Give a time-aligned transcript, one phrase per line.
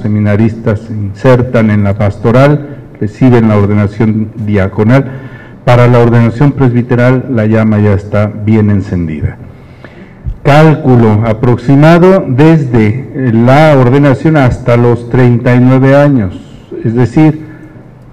[0.00, 5.04] seminaristas se insertan en la pastoral, reciben la ordenación diaconal.
[5.64, 9.36] Para la ordenación presbiteral la llama ya está bien encendida.
[10.42, 16.40] Cálculo aproximado desde la ordenación hasta los 39 años,
[16.82, 17.44] es decir,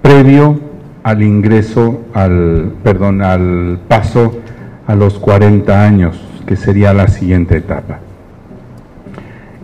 [0.01, 0.59] previo
[1.03, 4.39] al ingreso, al, perdón, al paso
[4.87, 7.99] a los 40 años, que sería la siguiente etapa.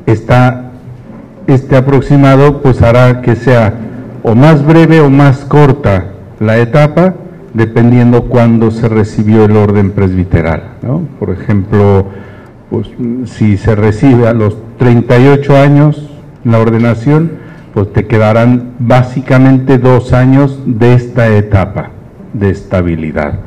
[0.05, 0.72] Está
[1.47, 3.73] este aproximado pues hará que sea
[4.23, 6.05] o más breve o más corta
[6.39, 7.16] la etapa,
[7.53, 10.63] dependiendo cuándo se recibió el orden presbiteral.
[11.19, 12.07] Por ejemplo,
[12.69, 12.89] pues,
[13.25, 16.09] si se recibe a los 38 años
[16.43, 21.91] la ordenación, pues te quedarán básicamente dos años de esta etapa
[22.33, 23.39] de estabilidad.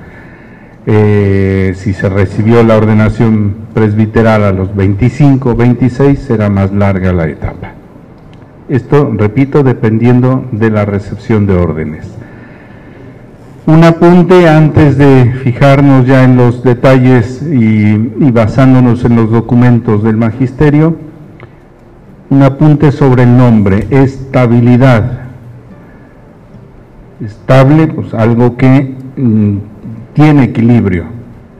[0.87, 7.27] Eh, si se recibió la ordenación presbiteral a los 25 26, será más larga la
[7.27, 7.76] etapa.
[8.69, 12.07] Esto, repito, dependiendo de la recepción de órdenes.
[13.67, 17.97] Un apunte antes de fijarnos ya en los detalles y,
[18.33, 20.97] basándonos en los documentos del magisterio,
[22.29, 25.21] un apunte sobre el nombre, estabilidad.
[27.21, 29.57] Estable, pues algo que mm,
[30.13, 31.05] tiene equilibrio.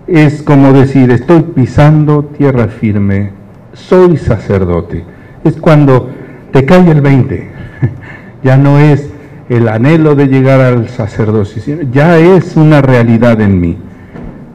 [0.09, 3.31] Es como decir, estoy pisando tierra firme,
[3.73, 5.05] soy sacerdote.
[5.45, 6.11] Es cuando
[6.57, 7.51] te cae el 20.
[8.43, 9.11] ya no es
[9.51, 13.77] el anhelo de llegar al sacerdocio, ya es una realidad en mí.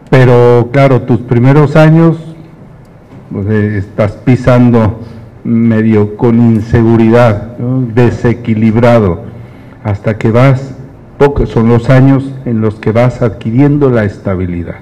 [0.09, 2.17] Pero claro, tus primeros años
[3.31, 4.99] pues, eh, estás pisando
[5.43, 7.55] medio con inseguridad,
[7.93, 9.21] desequilibrado,
[9.83, 10.73] hasta que vas,
[11.19, 14.79] pocos son los años en los que vas adquiriendo la estabilidad,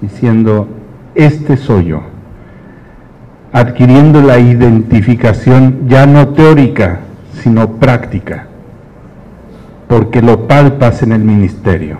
[0.00, 0.68] diciendo,
[1.16, 2.11] este soy yo
[3.52, 7.00] adquiriendo la identificación ya no teórica,
[7.42, 8.46] sino práctica,
[9.88, 11.98] porque lo palpas en el ministerio.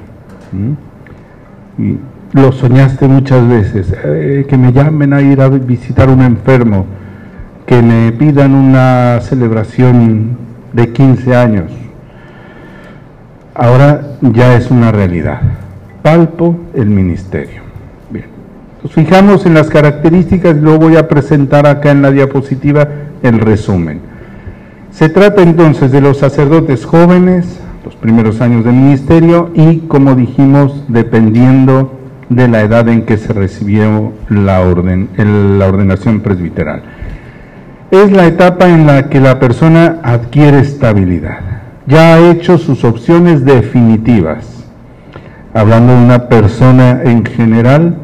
[1.78, 1.98] Y
[2.32, 6.86] lo soñaste muchas veces, eh, que me llamen a ir a visitar un enfermo,
[7.66, 10.36] que me pidan una celebración
[10.72, 11.72] de 15 años.
[13.54, 15.40] Ahora ya es una realidad.
[16.02, 17.71] Palpo el ministerio.
[18.82, 22.88] Nos fijamos en las características y luego voy a presentar acá en la diapositiva
[23.22, 24.00] el resumen.
[24.90, 30.84] Se trata entonces de los sacerdotes jóvenes, los primeros años de ministerio y, como dijimos,
[30.88, 31.96] dependiendo
[32.28, 36.82] de la edad en que se recibió la, orden, la ordenación presbiteral.
[37.92, 41.38] Es la etapa en la que la persona adquiere estabilidad.
[41.86, 44.64] Ya ha hecho sus opciones definitivas.
[45.54, 47.96] Hablando de una persona en general,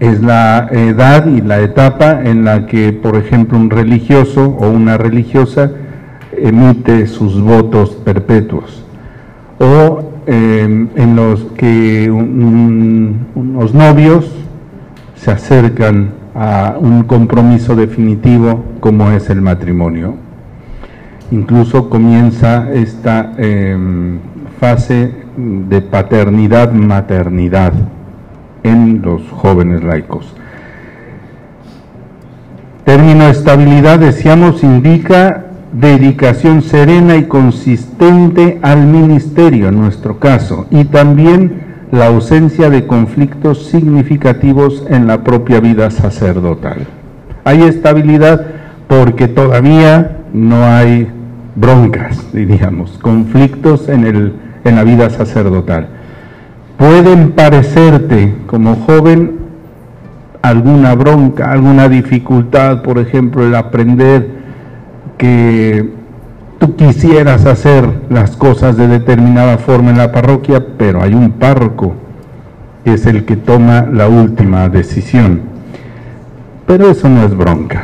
[0.00, 4.96] es la edad y la etapa en la que, por ejemplo, un religioso o una
[4.98, 5.70] religiosa
[6.36, 8.84] emite sus votos perpetuos,
[9.58, 14.30] o em, en los que unos novios
[15.16, 20.14] se acercan a un compromiso definitivo como es el matrimonio.
[21.30, 24.18] Incluso comienza esta em,
[24.58, 27.72] fase de paternidad-maternidad
[28.62, 30.34] en los jóvenes laicos.
[32.84, 41.62] Término estabilidad, decíamos, indica dedicación serena y consistente al ministerio, en nuestro caso, y también
[41.92, 46.86] la ausencia de conflictos significativos en la propia vida sacerdotal.
[47.44, 48.46] Hay estabilidad
[48.88, 51.08] porque todavía no hay
[51.54, 54.32] broncas, diríamos, conflictos en, el,
[54.64, 55.88] en la vida sacerdotal
[56.82, 59.38] pueden parecerte como joven
[60.42, 64.28] alguna bronca, alguna dificultad, por ejemplo, el aprender
[65.16, 65.88] que
[66.58, 71.94] tú quisieras hacer las cosas de determinada forma en la parroquia, pero hay un párroco
[72.84, 75.40] que es el que toma la última decisión.
[76.66, 77.80] Pero eso no es bronca.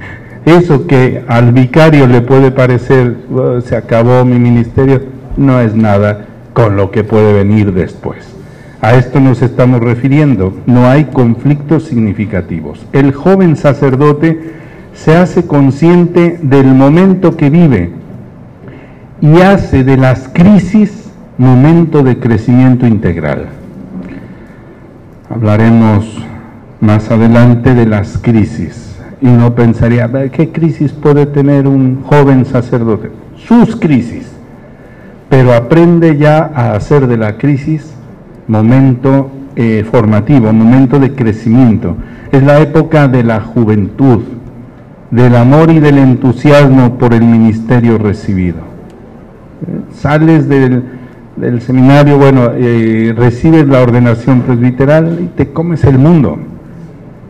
[0.44, 5.02] Eso que al vicario le puede parecer, oh, se acabó mi ministerio,
[5.36, 8.39] no es nada con lo que puede venir después.
[8.82, 10.54] A esto nos estamos refiriendo.
[10.66, 12.86] No hay conflictos significativos.
[12.92, 14.54] El joven sacerdote
[14.94, 17.90] se hace consciente del momento que vive
[19.20, 23.48] y hace de las crisis momento de crecimiento integral.
[25.28, 26.24] Hablaremos
[26.80, 33.10] más adelante de las crisis y uno pensaría, ¿qué crisis puede tener un joven sacerdote?
[33.36, 34.26] Sus crisis.
[35.28, 37.92] Pero aprende ya a hacer de la crisis
[38.50, 41.96] momento eh, formativo, momento de crecimiento.
[42.32, 44.20] Es la época de la juventud,
[45.10, 48.58] del amor y del entusiasmo por el ministerio recibido.
[49.94, 50.82] Sales del,
[51.60, 56.38] seminario, bueno, eh, recibes la ordenación presbiteral y te comes el mundo.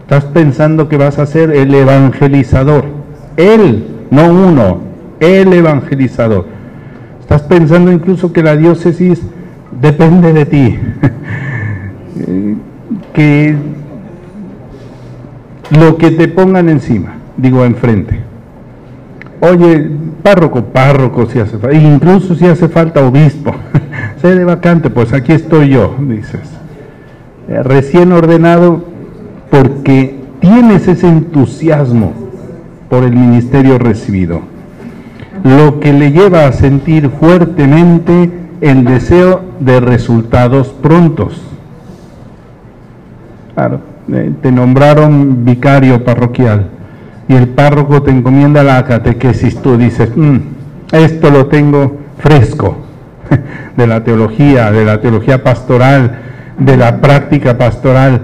[0.03, 2.85] Estás pensando que vas a ser el evangelizador.
[3.37, 4.79] Él, no uno,
[5.21, 6.47] el evangelizador.
[7.21, 9.23] Estás pensando incluso que la diócesis
[9.81, 10.79] depende de ti.
[13.15, 13.57] que
[15.71, 18.21] lo que te pongan encima, digo enfrente.
[19.41, 19.91] Oye,
[20.23, 23.55] párroco, párroco si hace falta, incluso si hace falta obispo,
[24.23, 26.41] de vacante, pues aquí estoy yo, dices.
[27.49, 28.85] Eh, recién ordenado
[29.51, 32.13] porque tienes ese entusiasmo
[32.89, 34.41] por el ministerio recibido,
[35.43, 38.31] lo que le lleva a sentir fuertemente
[38.61, 41.41] el deseo de resultados prontos.
[43.55, 43.81] Claro,
[44.13, 46.67] eh, te nombraron vicario parroquial
[47.29, 50.39] y el párroco te encomienda la catequesis, tú dices, mm,
[50.93, 52.77] esto lo tengo fresco
[53.77, 56.19] de la teología, de la teología pastoral,
[56.59, 58.23] de la práctica pastoral.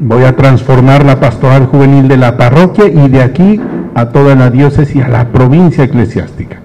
[0.00, 3.60] Voy a transformar la pastoral juvenil de la parroquia y de aquí
[3.94, 6.63] a toda la diócesis, a la provincia eclesiástica.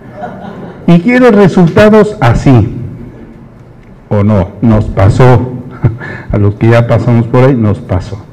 [0.90, 2.68] Y quiero resultados así.
[4.10, 4.54] ¿O no?
[4.64, 5.54] Nos pasó.
[6.32, 8.26] A los que ya pasamos por ahí, nos pasó.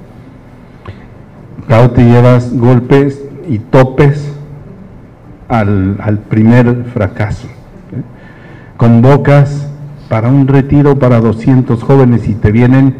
[1.66, 4.32] Claro, te llevas golpes y topes
[5.48, 7.46] al, primer fracaso.
[7.46, 8.00] ¿eh?
[8.78, 9.68] Convocas
[10.08, 12.94] para un retiro para 200 jóvenes y te vienen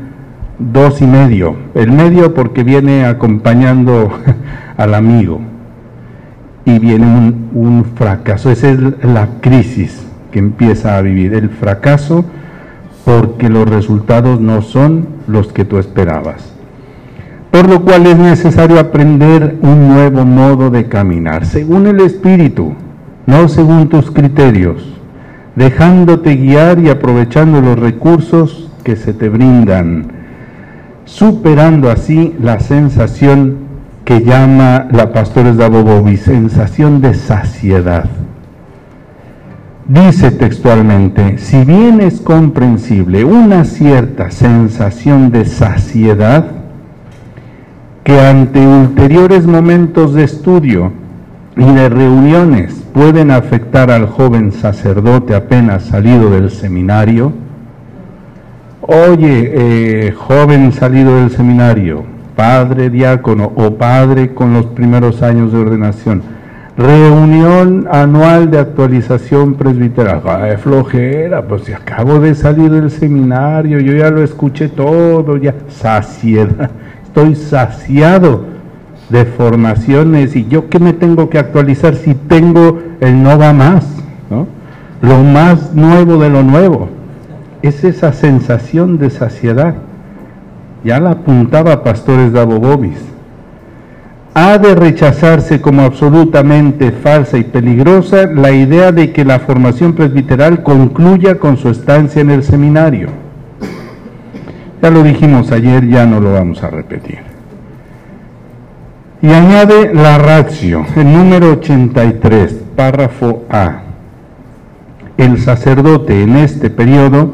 [0.58, 1.56] dos y medio.
[1.74, 4.10] El medio porque viene acompañando
[4.76, 5.40] al amigo
[6.66, 7.06] y viene
[7.54, 8.50] un, fracaso.
[8.50, 11.32] Esa es la crisis que empieza a vivir.
[11.32, 12.26] El fracaso
[13.06, 16.52] porque los resultados no son los que tú esperabas.
[17.52, 22.74] Por lo cual es necesario aprender un nuevo modo de caminar, según el Espíritu,
[23.26, 24.92] no según tus criterios,
[25.54, 30.08] dejándote guiar y aprovechando los recursos que se te brindan,
[31.04, 33.65] superando así la sensación
[34.06, 38.08] que llama la Pastores de Abobobi, sensación de saciedad.
[39.88, 46.46] Dice textualmente, si bien es comprensible una cierta sensación de saciedad,
[48.04, 50.92] que ante ulteriores momentos de estudio
[51.56, 57.32] y de reuniones pueden afectar al joven sacerdote apenas salido del seminario,
[58.82, 65.58] oye, eh, joven salido del seminario, padre diácono o padre con los primeros años de
[65.58, 66.22] ordenación.
[66.76, 70.20] Reunión anual de actualización presbiteral.
[70.26, 75.54] Ay, flojera, pues si acabo de salir del seminario, yo ya lo escuché todo, ya
[75.68, 76.70] saciedad.
[77.04, 78.44] Estoy saciado
[79.08, 83.86] de formaciones y yo qué me tengo que actualizar si tengo el no va más,
[84.28, 84.46] ¿no?
[85.00, 86.90] Lo más nuevo de lo nuevo.
[87.62, 89.76] Es esa sensación de saciedad
[90.86, 92.96] ya la apuntaba Pastores de Abobobis,
[94.34, 100.62] ha de rechazarse como absolutamente falsa y peligrosa la idea de que la formación presbiteral
[100.62, 103.08] concluya con su estancia en el seminario.
[104.80, 107.18] Ya lo dijimos ayer, ya no lo vamos a repetir.
[109.22, 113.80] Y añade la ratio, el número 83, párrafo A.
[115.16, 117.32] El sacerdote en este periodo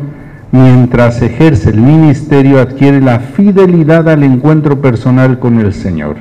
[0.52, 6.16] mientras ejerce el ministerio, adquiere la fidelidad al encuentro personal con el Señor.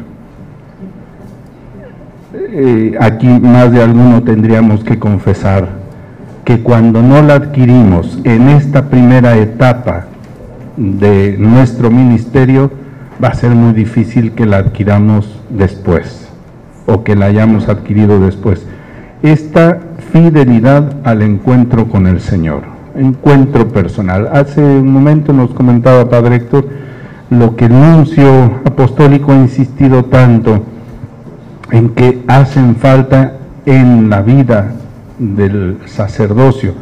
[2.34, 5.68] Eh, aquí más de alguno tendríamos que confesar
[6.46, 10.08] que cuando no la adquirimos en esta primera etapa
[10.78, 12.72] de nuestro ministerio,
[13.24, 16.30] va a ser muy difícil que la adquiramos después
[16.88, 18.66] o que la hayamos adquirido después.
[19.22, 19.80] Esta
[20.12, 24.30] fidelidad al encuentro con el Señor encuentro personal.
[24.34, 26.66] Hace un momento nos comentaba Padre Héctor
[27.30, 30.64] lo que el nuncio apostólico ha insistido tanto
[31.72, 34.74] en que hacen falta en la vida
[35.18, 36.74] del sacerdocio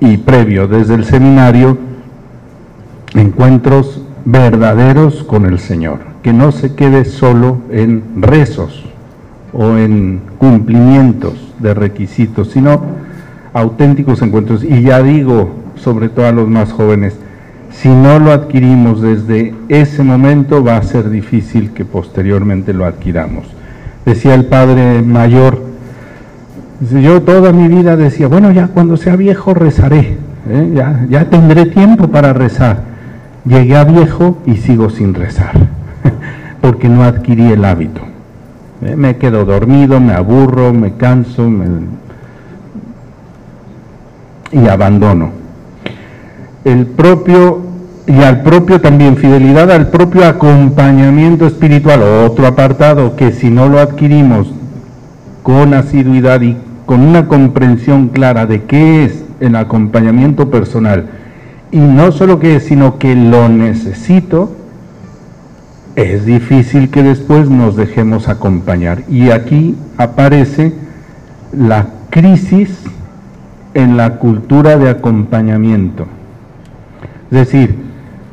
[0.00, 1.78] y previo desde el seminario
[3.14, 8.84] encuentros verdaderos con el Señor, que no se quede solo en rezos
[9.52, 12.82] o en cumplimientos de requisitos, sino
[13.52, 14.64] auténticos encuentros.
[14.64, 17.14] Y ya digo, sobre todo a los más jóvenes,
[17.70, 23.46] si no lo adquirimos desde ese momento va a ser difícil que posteriormente lo adquiramos.
[24.04, 25.58] Decía el padre mayor,
[26.90, 30.18] yo toda mi vida decía, bueno, ya cuando sea viejo rezaré,
[30.48, 30.72] ¿eh?
[30.74, 32.92] ya, ya tendré tiempo para rezar.
[33.44, 35.52] Llegué a viejo y sigo sin rezar,
[36.60, 38.00] porque no adquirí el hábito.
[38.82, 41.48] Eh, me quedo dormido, me aburro, me canso
[44.52, 45.30] y abandono.
[46.64, 47.72] El propio
[48.06, 53.78] y al propio también fidelidad al propio acompañamiento espiritual, otro apartado que si no lo
[53.78, 54.52] adquirimos
[55.42, 61.06] con asiduidad y con una comprensión clara de qué es el acompañamiento personal,
[61.70, 64.52] y no solo que es, sino que lo necesito,
[65.96, 69.02] es difícil que después nos dejemos acompañar.
[69.08, 70.74] Y aquí aparece
[71.52, 72.81] la crisis
[73.74, 76.06] en la cultura de acompañamiento.
[77.30, 77.76] Es decir,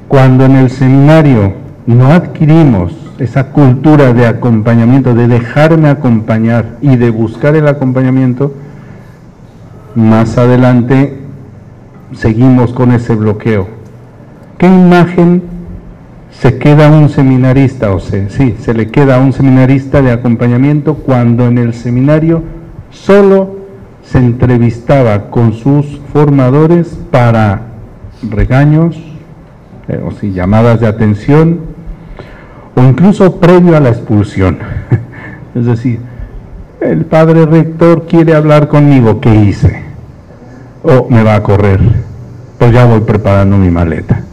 [0.07, 1.53] cuando en el seminario
[1.85, 8.53] no adquirimos esa cultura de acompañamiento, de dejarme acompañar y de buscar el acompañamiento,
[9.95, 11.19] más adelante
[12.13, 13.67] seguimos con ese bloqueo.
[14.57, 15.43] ¿Qué imagen
[16.31, 20.95] se queda un seminarista, o sea, sí, se le queda a un seminarista de acompañamiento
[20.95, 22.43] cuando en el seminario
[22.91, 23.58] solo
[24.11, 27.61] se entrevistaba con sus formadores para
[28.27, 28.97] regaños,
[29.87, 31.59] eh, o sí, llamadas de atención,
[32.75, 34.57] o incluso previo a la expulsión.
[35.55, 35.99] es decir,
[36.81, 39.83] el padre rector quiere hablar conmigo, ¿qué hice?
[40.81, 41.79] O me va a correr,
[42.57, 44.23] pues ya voy preparando mi maleta,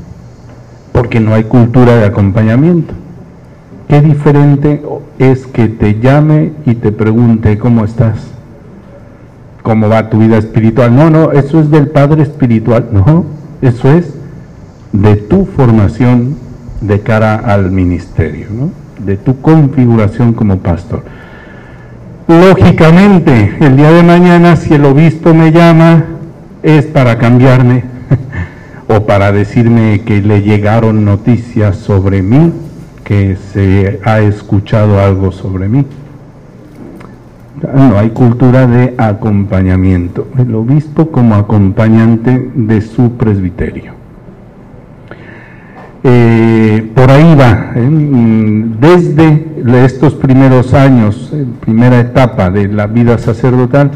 [0.92, 2.95] porque no hay cultura de acompañamiento.
[3.88, 4.83] Qué diferente
[5.18, 8.36] es que te llame y te pregunte cómo estás,
[9.67, 10.95] cómo va tu vida espiritual.
[10.95, 13.25] No, no, eso es del Padre espiritual, no,
[13.61, 14.15] eso es
[14.93, 16.37] de tu formación
[16.81, 18.71] de cara al ministerio, ¿no?
[19.05, 21.03] de tu configuración como pastor.
[22.29, 26.05] Lógicamente, el día de mañana, si el obispo me llama,
[26.63, 27.83] es para cambiarme
[28.89, 32.53] o para decirme que le llegaron noticias sobre mí,
[33.03, 35.85] que se ha escuchado algo sobre mí.
[37.63, 40.29] No hay cultura de acompañamiento.
[40.37, 43.95] El obispo como acompañante de su presbiterio.
[46.05, 47.81] Eh, por ahí va, ¿eh?
[47.81, 53.91] mm, desde estos primeros años, primera etapa de la vida sacerdotal,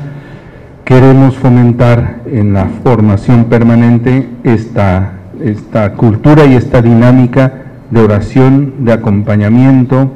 [0.85, 7.53] queremos fomentar en la formación permanente esta, esta cultura y esta dinámica
[7.91, 10.11] de oración, de acompañamiento,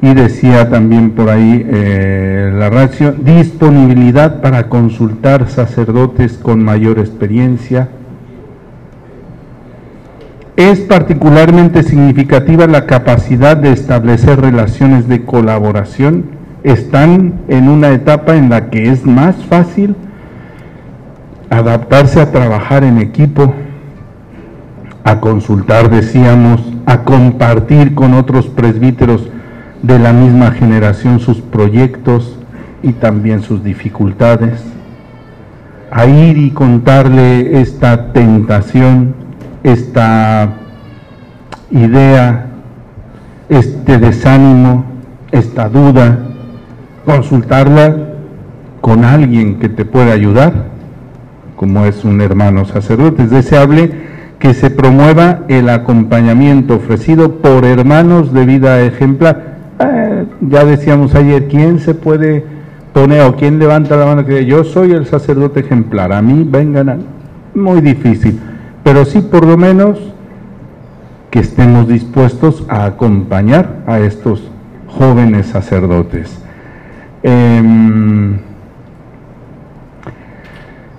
[0.00, 7.88] y decía también por ahí eh, la ratio, disponibilidad para consultar sacerdotes con mayor experiencia,
[10.56, 16.24] es particularmente significativa la capacidad de establecer relaciones de colaboración.
[16.64, 19.94] Están en una etapa en la que es más fácil
[21.48, 23.54] adaptarse a trabajar en equipo,
[25.04, 29.28] a consultar, decíamos, a compartir con otros presbíteros
[29.82, 32.38] de la misma generación sus proyectos
[32.82, 34.62] y también sus dificultades,
[35.90, 39.14] a ir y contarle esta tentación
[39.62, 40.54] esta
[41.70, 42.46] idea,
[43.48, 44.84] este desánimo,
[45.32, 46.18] esta duda,
[47.04, 47.96] consultarla
[48.80, 50.52] con alguien que te pueda ayudar,
[51.56, 53.24] como es un hermano sacerdote.
[53.24, 54.08] Es deseable
[54.38, 59.57] que se promueva el acompañamiento ofrecido por hermanos de vida ejemplar.
[59.80, 62.44] Eh, ya decíamos ayer, ¿quién se puede
[62.92, 66.12] poner o quién levanta la mano que yo soy el sacerdote ejemplar?
[66.12, 66.98] A mí vengan a...
[67.54, 68.38] Muy difícil
[68.88, 69.98] pero sí por lo menos
[71.30, 74.50] que estemos dispuestos a acompañar a estos
[74.86, 76.38] jóvenes sacerdotes.
[77.22, 78.38] Em,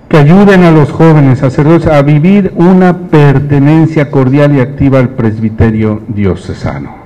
[0.08, 6.02] que ayuden a los jóvenes sacerdotes a vivir una pertenencia cordial y activa al presbiterio
[6.06, 6.99] diocesano.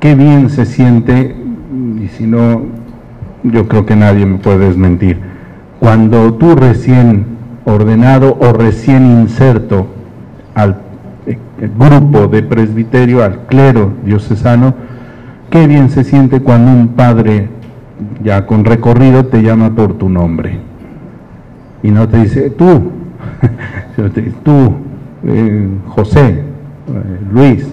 [0.00, 1.36] Qué bien se siente,
[2.02, 2.62] y si no,
[3.42, 5.18] yo creo que nadie me puede desmentir,
[5.78, 7.26] cuando tú recién
[7.66, 9.88] ordenado o recién inserto
[10.54, 10.80] al
[11.26, 11.36] eh,
[11.78, 14.72] grupo de presbiterio, al clero diocesano,
[15.50, 17.50] qué bien se siente cuando un padre
[18.24, 20.60] ya con recorrido te llama por tu nombre.
[21.82, 22.90] Y no te dice tú,
[24.44, 24.72] tú,
[25.26, 26.42] eh, José, eh,
[27.32, 27.66] Luis,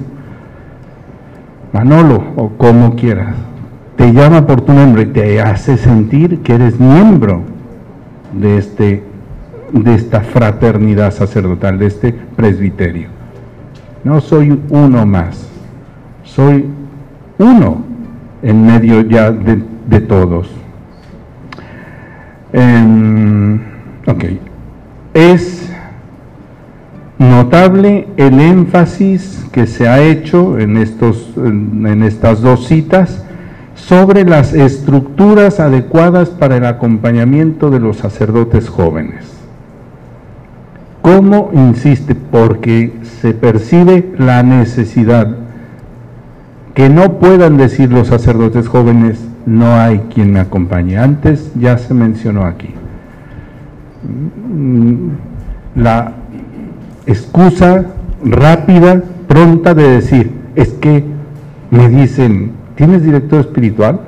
[1.73, 3.35] Manolo o como quieras.
[3.95, 7.41] Te llama por tu nombre y te hace sentir que eres miembro
[8.33, 9.03] de este
[9.71, 13.09] de esta fraternidad sacerdotal, de este presbiterio.
[14.03, 15.49] No soy uno más,
[16.23, 16.65] soy
[17.37, 17.81] uno
[18.41, 20.49] en medio ya de, todos.
[22.53, 23.59] Em,
[24.05, 24.23] ok,
[25.13, 25.66] es
[27.19, 33.23] notable el énfasis que se ha hecho en, estos, en estas dos citas
[33.75, 39.37] sobre las estructuras adecuadas para el acompañamiento de los sacerdotes jóvenes.
[41.01, 42.15] ¿Cómo insiste?
[42.15, 45.37] Porque se percibe la necesidad
[46.73, 50.97] que no puedan decir los sacerdotes jóvenes, no hay quien me acompañe.
[50.97, 52.69] Antes ya se mencionó aquí.
[54.03, 55.09] Mm,
[55.75, 56.11] la
[57.07, 57.85] excusa
[58.23, 61.03] rápida, pronta de decir, es que
[61.71, 64.01] me dicen, ¿tienes director espiritual?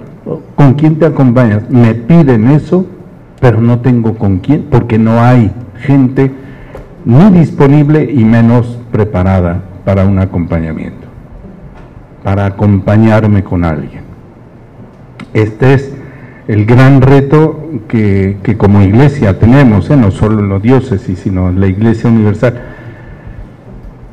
[0.56, 1.70] ¿Con quién te acompañas?
[1.70, 2.86] Me piden eso,
[3.40, 5.52] pero no tengo con quién, porque no hay
[5.82, 6.32] gente
[7.06, 11.10] ni disponible y menos preparada para un acompañamiento
[12.24, 14.04] para acompañarme con alguien.
[15.34, 15.94] Este es
[16.48, 19.96] el gran reto que, como iglesia tenemos, ¿eh?
[19.98, 22.62] no solo en los diócesis, sino en la iglesia universal.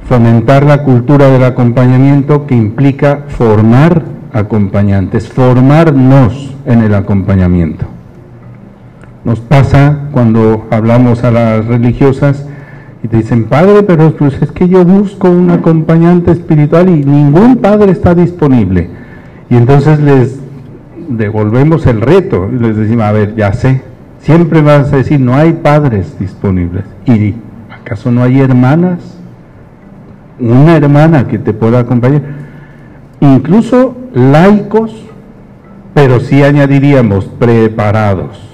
[0.08, 7.86] Fomentar la cultura del acompañamiento que implica formar acompañantes, formarnos en el acompañamiento.
[9.24, 12.46] Nos pasa cuando hablamos a las religiosas,
[13.02, 17.56] y te dicen, padre, pero pues es que yo busco un acompañante espiritual y ningún
[17.56, 18.90] padre está disponible.
[19.48, 20.40] Y entonces les
[21.08, 23.82] devolvemos el reto y les decimos, a ver, ya sé,
[24.20, 26.84] siempre vas a decir, no hay padres disponibles.
[27.06, 27.34] ¿Y
[27.70, 29.15] acaso no hay hermanas?
[30.38, 32.22] Una hermana que te pueda acompañar.
[33.20, 34.94] Incluso laicos,
[35.94, 38.46] pero sí añadiríamos preparados.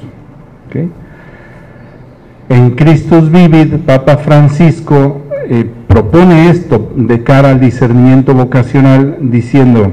[2.48, 9.92] En Christus Vivid, Papa Francisco eh, propone esto de cara al discernimiento vocacional diciendo,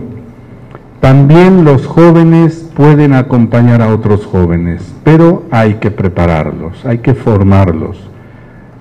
[1.00, 7.98] también los jóvenes pueden acompañar a otros jóvenes, pero hay que prepararlos, hay que formarlos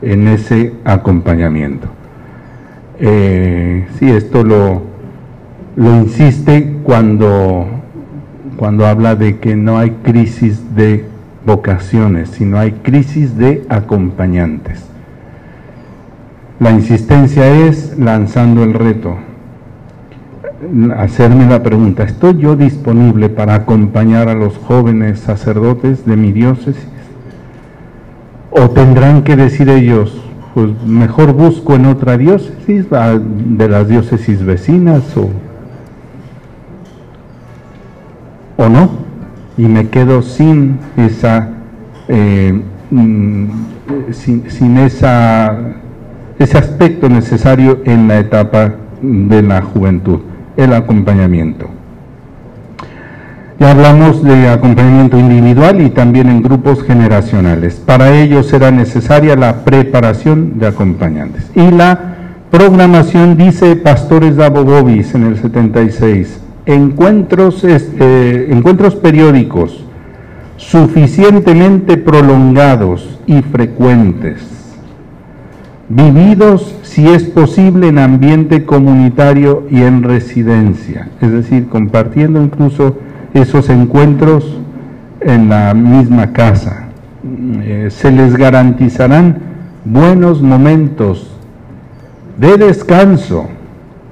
[0.02, 1.88] en ese acompañamiento.
[3.00, 4.82] Eh, sí, esto lo,
[5.76, 7.66] lo insiste cuando,
[8.56, 11.04] cuando habla de que no hay crisis de
[11.46, 14.84] vocaciones, sino hay crisis de acompañantes.
[16.58, 19.16] La insistencia es lanzando el reto,
[20.96, 26.88] hacerme la pregunta, ¿estoy yo disponible para acompañar a los jóvenes sacerdotes de mi diócesis?
[28.50, 35.16] ¿O tendrán que decir ellos, pues mejor busco en otra diócesis, de las diócesis vecinas
[35.16, 35.30] o,
[38.56, 39.08] o no?
[39.58, 41.48] y me quedo sin esa
[42.06, 43.46] eh, mm,
[44.12, 45.74] sin, esa
[46.38, 50.20] ese aspecto necesario en la etapa de la juventud,
[50.56, 51.68] el acompañamiento.
[53.58, 57.74] Ya hablamos de acompañamiento individual y también en grupos generacionales.
[57.74, 61.50] Para ello será necesaria la preparación de acompañantes.
[61.56, 62.14] Y la
[62.52, 69.84] programación, dice Pastores Dabobobis en el 76, encuentros, este, encuentros periódicos
[70.56, 74.40] suficientemente prolongados y frecuentes,
[75.88, 82.96] vividos si es posible en ambiente comunitario y en residencia, es decir, compartiendo incluso
[83.34, 84.58] esos encuentros
[85.20, 86.88] en la misma casa.
[87.62, 89.38] Eh, se les garantizarán
[89.84, 91.30] buenos momentos
[92.38, 93.48] de descanso,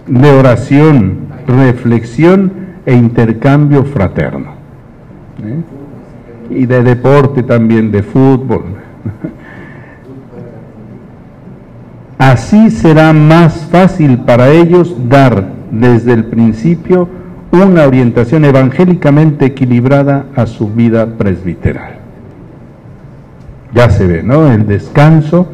[0.07, 2.53] de oración, reflexión
[2.85, 4.53] e intercambio fraterno.
[5.43, 5.61] ¿eh?
[6.51, 8.65] Y de deporte también, de fútbol.
[12.19, 17.09] Así será más fácil para ellos dar desde el principio
[17.53, 21.97] una orientación evangélicamente equilibrada a su vida presbiteral.
[23.75, 24.51] Ya se ve, ¿no?
[24.51, 25.49] El descanso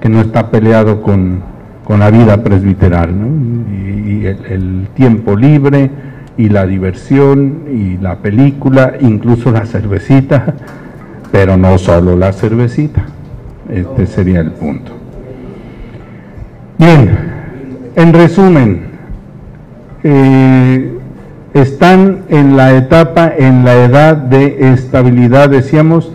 [0.00, 1.40] que no está peleado con,
[1.84, 5.90] con la vida presbiteral, y, el, tiempo libre,
[6.36, 10.54] y la diversión, y la película, incluso la cervecita,
[11.32, 13.06] pero no solo la cervecita.
[13.70, 14.92] Este sería el punto.
[16.78, 17.10] Bien,
[17.96, 18.82] en resumen,
[20.02, 20.93] eh,
[21.54, 26.12] están en la etapa, en la edad de estabilidad, decíamos,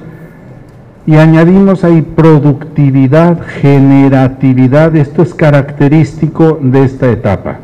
[1.07, 7.57] y añadimos ahí productividad, generatividad, esto es característico de esta etapa.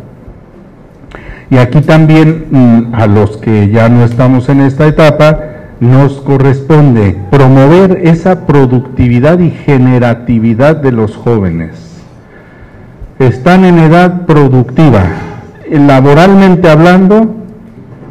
[1.51, 5.37] Y aquí también mm, a los que ya no estamos en esta etapa,
[5.79, 12.03] nos corresponde promover esa productividad y generatividad de los jóvenes.
[13.19, 15.03] Están en edad productiva,
[15.69, 17.44] laboralmente hablando,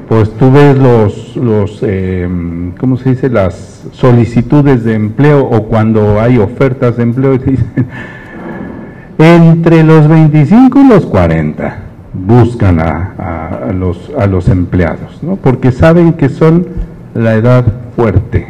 [0.08, 2.28] pues tú ves los, los eh,
[2.78, 3.30] ¿cómo se dice?
[3.30, 7.38] Las solicitudes de empleo o cuando hay ofertas de empleo,
[9.18, 11.78] entre los 25 y los 40.
[12.12, 15.36] buscan a, los, a los empleados, ¿no?
[15.36, 16.66] porque saben que son
[17.14, 17.64] la edad
[17.96, 18.48] fuerte,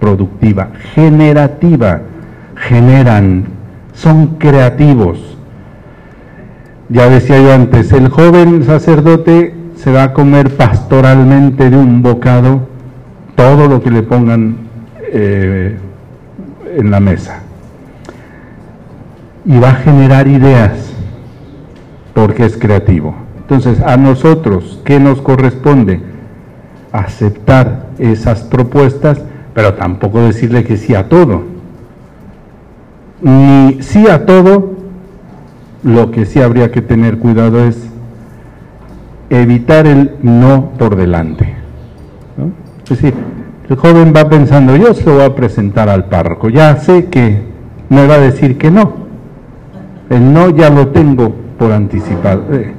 [0.00, 2.00] productiva, generativa,
[2.56, 3.44] generan,
[3.94, 5.36] son creativos.
[6.88, 9.55] Ya decía yo antes, el joven sacerdote
[9.86, 12.62] se va a comer pastoralmente de un bocado
[13.36, 14.56] todo lo que le pongan
[15.12, 15.78] eh,
[16.76, 17.38] en la mesa.
[19.44, 20.92] Y va a generar ideas
[22.14, 23.14] porque es creativo.
[23.38, 26.00] Entonces, a nosotros, ¿qué nos corresponde?
[26.90, 29.20] Aceptar esas propuestas,
[29.54, 31.44] pero tampoco decirle que sí a todo.
[33.22, 34.74] Ni sí a todo,
[35.84, 37.86] lo que sí habría que tener cuidado es
[39.30, 41.54] evitar el no por delante.
[42.84, 43.14] Es decir,
[43.68, 47.42] el joven va pensando, yo se lo voy a presentar al párroco, ya sé que
[47.88, 49.06] me va a decir que no.
[50.08, 52.44] El no ya lo tengo por anticipado.
[52.52, 52.74] Eh,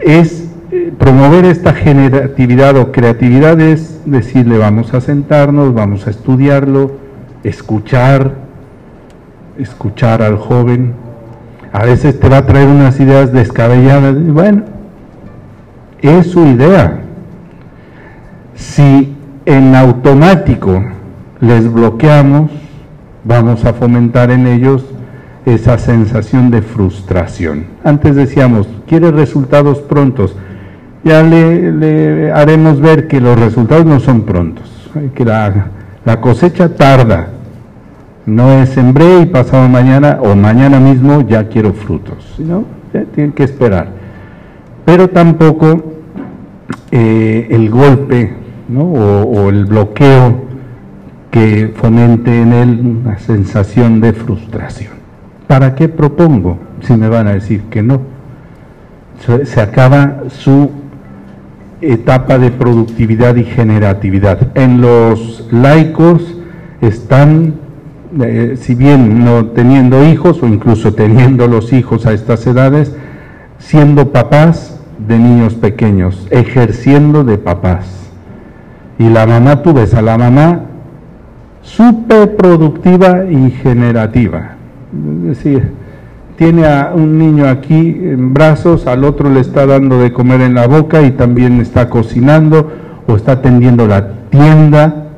[0.00, 6.92] es eh, promover esta generatividad o creatividad es decirle vamos a sentarnos, vamos a estudiarlo,
[7.44, 8.32] escuchar,
[9.58, 10.94] escuchar al joven.
[11.72, 14.16] A veces te va a traer unas ideas descabelladas.
[14.16, 14.62] Bueno,
[16.00, 17.00] es su idea.
[18.54, 20.82] Si en automático
[21.40, 22.50] les bloqueamos,
[23.24, 24.84] vamos a fomentar en ellos
[25.46, 27.66] esa sensación de frustración.
[27.84, 30.36] Antes decíamos, quiere resultados prontos.
[31.04, 35.70] Ya le, haremos ver que los resultados no son prontos, que la,
[36.20, 37.28] cosecha tarda.
[38.28, 42.64] No es sembré y pasado mañana o mañana mismo ya quiero frutos, ¿no?
[43.14, 43.88] tienen que esperar.
[44.84, 45.94] Pero tampoco
[46.90, 48.34] eh, el golpe
[48.76, 50.42] o el bloqueo
[51.30, 54.92] que fomente en él una sensación de frustración.
[55.46, 58.02] ¿Para qué propongo si me van a decir que no?
[59.44, 60.70] Se acaba su
[61.80, 64.56] etapa de productividad y generatividad.
[64.56, 66.38] En los laicos
[66.80, 67.54] están,
[68.20, 72.94] eh, si bien no teniendo hijos o incluso teniendo los hijos a estas edades,
[73.58, 78.10] siendo papás de niños pequeños, ejerciendo de papás.
[78.98, 80.62] Y la mamá, tú ves a la mamá
[81.62, 84.58] súper productiva y generativa
[84.92, 85.72] es decir,
[86.36, 90.54] tiene a un niño aquí en brazos, al otro le está dando de comer en
[90.54, 92.70] la boca y también está cocinando
[93.06, 95.08] o está atendiendo la tienda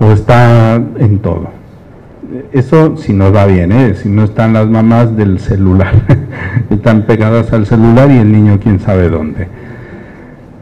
[0.00, 1.48] o está en todo.
[2.52, 3.94] Eso si nos va bien, ¿eh?
[3.94, 5.94] si no están las mamás del celular,
[6.70, 9.46] están pegadas al celular y el niño quién sabe dónde.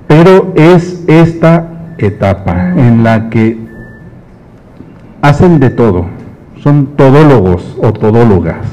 [0.07, 3.57] Pero es esta etapa en la que
[5.23, 6.07] hacen de todo,
[6.63, 8.67] son todólogos o todólogas.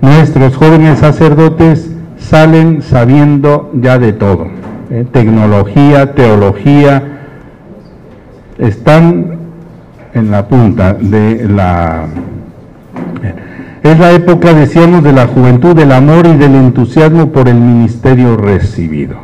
[0.00, 4.46] Nuestros jóvenes sacerdotes salen sabiendo ya de todo,
[4.90, 5.04] ¿eh?
[5.12, 7.02] tecnología, teología,
[8.56, 9.41] están
[10.14, 12.06] en la punta de la...
[13.82, 18.36] Es la época, decíamos, de la juventud, del amor y del entusiasmo por el ministerio
[18.36, 19.16] recibido.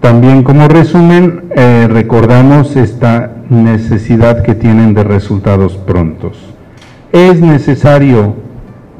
[0.00, 6.54] También como resumen, eh, recordamos esta necesidad que tienen de resultados prontos.
[7.12, 8.34] Es necesario,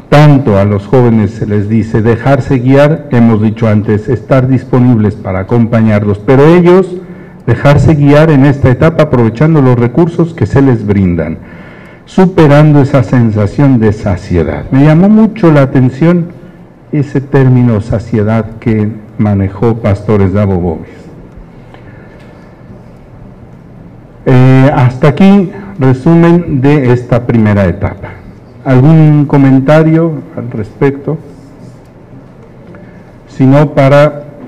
[0.09, 5.41] tanto a los jóvenes se les dice, dejarse guiar, hemos dicho antes, estar disponibles para
[5.41, 6.97] acompañarlos, pero ellos
[7.49, 11.39] dejarse guiar en esta etapa aprovechando los recursos que se les brindan,
[12.05, 14.67] superando esa sensación de saciedad.
[14.71, 16.27] Me llamó mucho la atención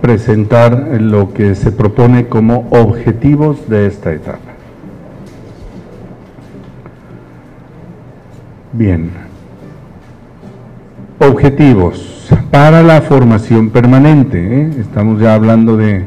[0.01, 4.51] presentar lo que se propone como objetivos de esta etapa.
[8.73, 9.11] Bien.
[11.19, 14.63] Objetivos para la formación permanente.
[14.63, 14.71] ¿eh?
[14.79, 16.05] Estamos ya hablando de,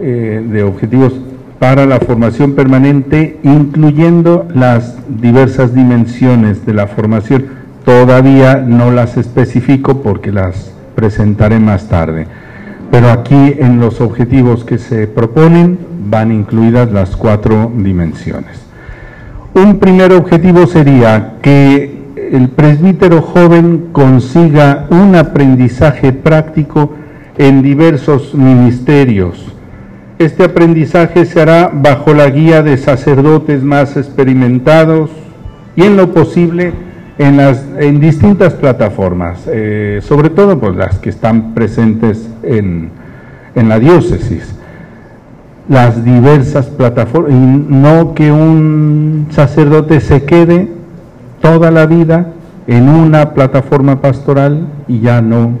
[0.00, 1.14] eh, de objetivos
[1.58, 7.46] para la formación permanente, incluyendo las diversas dimensiones de la formación.
[7.84, 12.26] Todavía no las especifico porque las presentaré más tarde.
[12.90, 18.60] Pero aquí en los objetivos que se proponen van incluidas las cuatro dimensiones.
[19.54, 22.00] Un primer objetivo sería que
[22.32, 26.94] el presbítero joven consiga un aprendizaje práctico
[27.36, 29.50] en diversos ministerios,
[30.20, 35.08] este aprendizaje se hará bajo la guía de sacerdotes más experimentados
[35.76, 36.74] y en lo posible
[37.20, 42.90] en, las, en distintas plataformas, eh, sobre todo pues, las que están presentes en,
[43.54, 44.54] en la diócesis
[45.70, 50.68] las diversas plataformas, y no que un sacerdote se quede
[51.40, 52.26] toda la vida
[52.66, 55.52] en una plataforma pastoral y ya no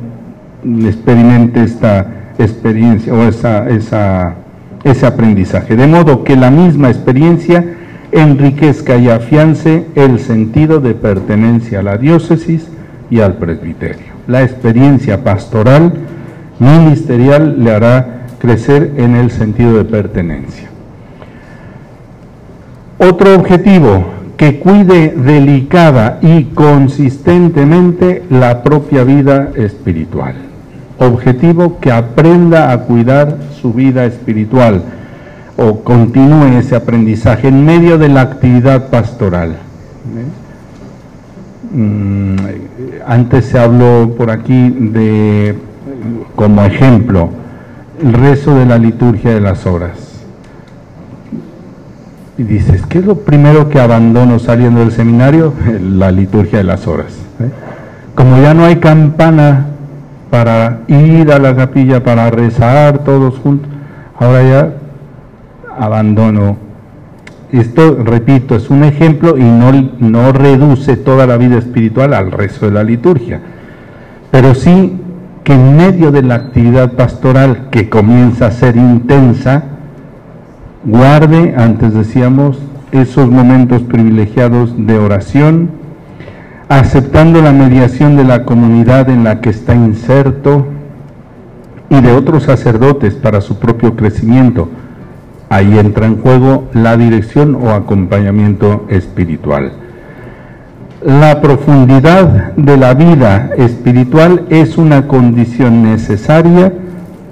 [0.84, 2.06] experimente esta
[2.38, 4.34] experiencia o esa, esa,
[4.82, 5.76] ese aprendizaje.
[5.76, 7.64] De modo que la misma experiencia
[8.12, 12.68] enriquezca y afiance el sentido de pertenencia a la diócesis
[13.10, 14.12] y al presbiterio.
[14.26, 15.92] La experiencia pastoral
[16.58, 20.68] ministerial le hará crecer en el sentido de pertenencia.
[22.98, 24.04] Otro objetivo,
[24.36, 30.34] que cuide delicada y consistentemente la propia vida espiritual.
[30.98, 34.82] Objetivo, que aprenda a cuidar su vida espiritual
[35.56, 39.56] o continúe ese aprendizaje en medio de la actividad pastoral.
[41.72, 42.36] Mm,
[43.06, 45.56] antes se habló por aquí de,
[46.34, 47.30] como ejemplo,
[48.02, 50.10] el rezo de la liturgia de las horas.
[52.38, 55.52] Y dices, ¿qué es lo primero que abandono saliendo del seminario?
[55.82, 57.12] La liturgia de las horas.
[57.38, 57.50] ¿eh?
[58.14, 59.66] Como ya no hay campana
[60.30, 63.68] para ir a la capilla, para rezar todos juntos,
[64.18, 64.72] ahora ya
[65.80, 66.56] abandono.
[67.50, 72.66] Esto, repito, es un ejemplo y no, no reduce toda la vida espiritual al rezo
[72.66, 73.40] de la liturgia,
[74.30, 75.00] pero sí
[75.42, 79.64] que en medio de la actividad pastoral que comienza a ser intensa,
[80.84, 82.58] guarde, antes decíamos,
[82.92, 85.70] esos momentos privilegiados de oración,
[86.68, 90.66] aceptando la mediación de la comunidad en la que está inserto
[91.88, 94.68] y de otros sacerdotes para su propio crecimiento.
[95.52, 99.72] Ahí entra en juego la dirección o acompañamiento espiritual.
[101.04, 106.72] La profundidad de la vida espiritual es una condición necesaria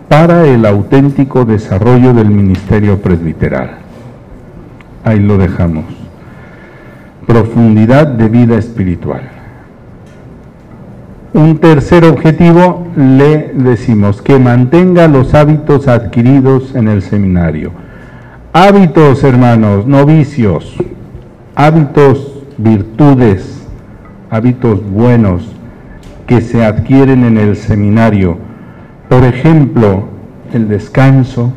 [0.08, 3.76] para el auténtico desarrollo del ministerio presbiteral.
[5.04, 5.84] Ahí lo dejamos.
[7.24, 9.30] Profundidad de vida espiritual.
[11.34, 17.70] Un tercer objetivo le decimos que mantenga los hábitos adquiridos en el seminario.
[18.54, 20.74] Hábitos, hermanos, no vicios.
[21.54, 23.68] Hábitos, virtudes,
[24.30, 25.54] hábitos buenos
[26.26, 28.38] que se adquieren en el seminario.
[29.10, 30.04] Por ejemplo,
[30.54, 31.52] el descanso,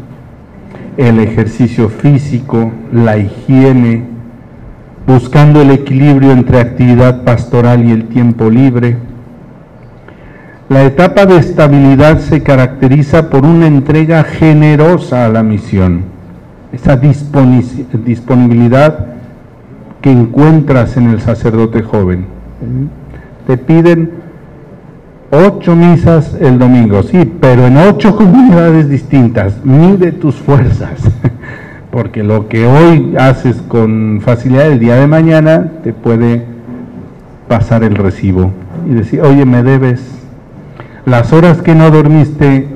[0.97, 4.03] el ejercicio físico, la higiene,
[5.07, 8.97] buscando el equilibrio entre actividad pastoral y el tiempo libre.
[10.67, 16.03] La etapa de estabilidad se caracteriza por una entrega generosa a la misión,
[16.71, 19.05] esa disponibilidad
[20.01, 22.25] que encuentras en el sacerdote joven
[23.47, 24.11] te piden
[25.31, 29.63] ocho misas el domingo, sí, pero en ocho comunidades distintas.
[29.63, 30.99] Mide tus fuerzas,
[31.91, 36.45] porque lo que hoy haces con facilidad el día de mañana te puede
[37.47, 38.51] pasar el recibo
[38.89, 40.01] y decir, oye, me debes
[41.05, 42.67] las horas que no dormiste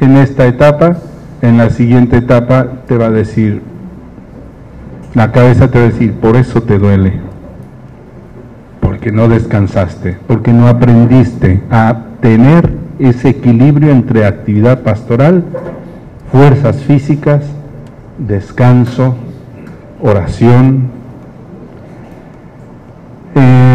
[0.00, 0.98] en esta etapa,
[1.42, 3.62] en la siguiente etapa te va a decir,
[5.14, 7.30] la cabeza te va a decir, por eso te duele
[9.00, 15.42] porque no descansaste, porque no aprendiste a tener ese equilibrio entre actividad pastoral,
[16.30, 17.44] fuerzas físicas,
[18.18, 19.14] descanso,
[20.02, 20.90] oración,
[23.34, 23.69] em,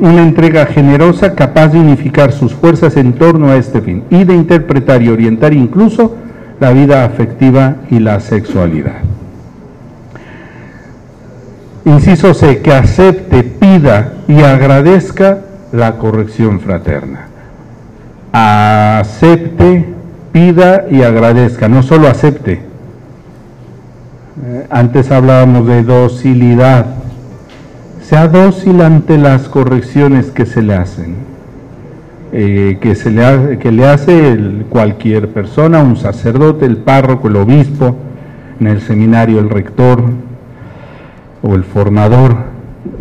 [0.00, 4.34] una entrega generosa capaz de unificar sus fuerzas en torno a este fin y de
[4.34, 6.16] interpretar y orientar incluso
[6.60, 9.00] la vida afectiva y la sexualidad.
[11.84, 15.38] Inciso C, que acepte, pida y agradezca
[15.72, 17.28] la corrección fraterna.
[18.32, 19.86] Acepte,
[20.30, 22.60] pida y agradezca, no solo acepte.
[24.42, 26.99] Eh, antes hablábamos de docilidad.
[28.10, 31.14] Sea dócil ante las correcciones que se le hacen,
[32.32, 34.36] eh, que, se le, que le hace
[34.68, 37.94] cualquier persona, un sacerdote, el párroco, el obispo,
[38.58, 40.02] en el seminario el rector,
[41.40, 42.34] o el formador,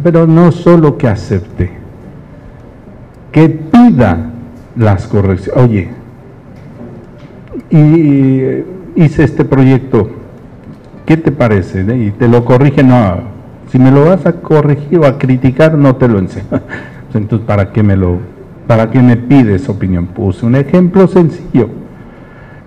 [0.03, 1.71] pero no solo que acepte,
[3.31, 4.29] que pida
[4.75, 5.63] las correcciones.
[5.63, 5.89] Oye,
[7.71, 8.63] y
[8.95, 10.07] hice este proyecto,
[11.07, 11.81] ¿qué te parece?
[11.97, 13.38] Y te lo corrige, no,
[13.71, 16.45] si me lo vas a corregir o a criticar, no te lo enseño.
[17.13, 18.19] Entonces, ¿para qué me lo,
[18.67, 20.07] para qué me pides opinión?
[20.07, 21.69] Puse un ejemplo sencillo,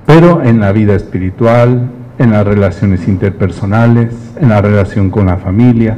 [0.07, 5.97] pero en la vida espiritual, en las relaciones interpersonales, en la relación con la familia,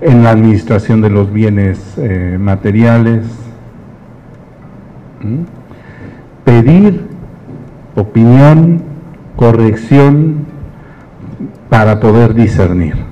[0.00, 3.24] en la administración de los bienes eh, materiales.
[6.44, 7.02] Pedir
[7.94, 8.82] opinión,
[9.36, 10.46] corrección
[11.68, 13.11] para poder discernir.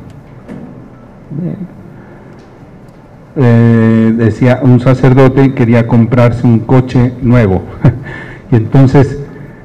[3.36, 7.62] Eh, decía un sacerdote quería comprarse un coche nuevo
[8.50, 9.20] y entonces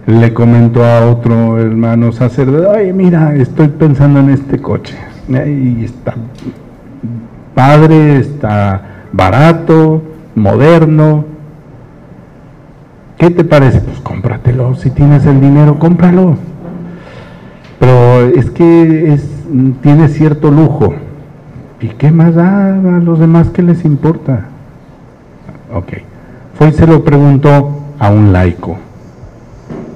[0.05, 4.95] le comentó a otro hermano sacerdote, oye mira, estoy pensando en este coche
[5.27, 6.13] y está
[7.55, 10.03] padre, está barato,
[10.35, 11.25] moderno.
[13.17, 13.79] ¿Qué te parece?
[13.79, 16.37] Pues cómpratelo, si tienes el dinero, cómpralo.
[17.79, 19.17] Pero es que
[19.81, 20.93] tiene cierto lujo.
[21.81, 24.45] ¿Y qué más da a los demás que les importa?
[25.73, 25.93] Ok.
[26.57, 28.77] Fue y se lo preguntó a un laico,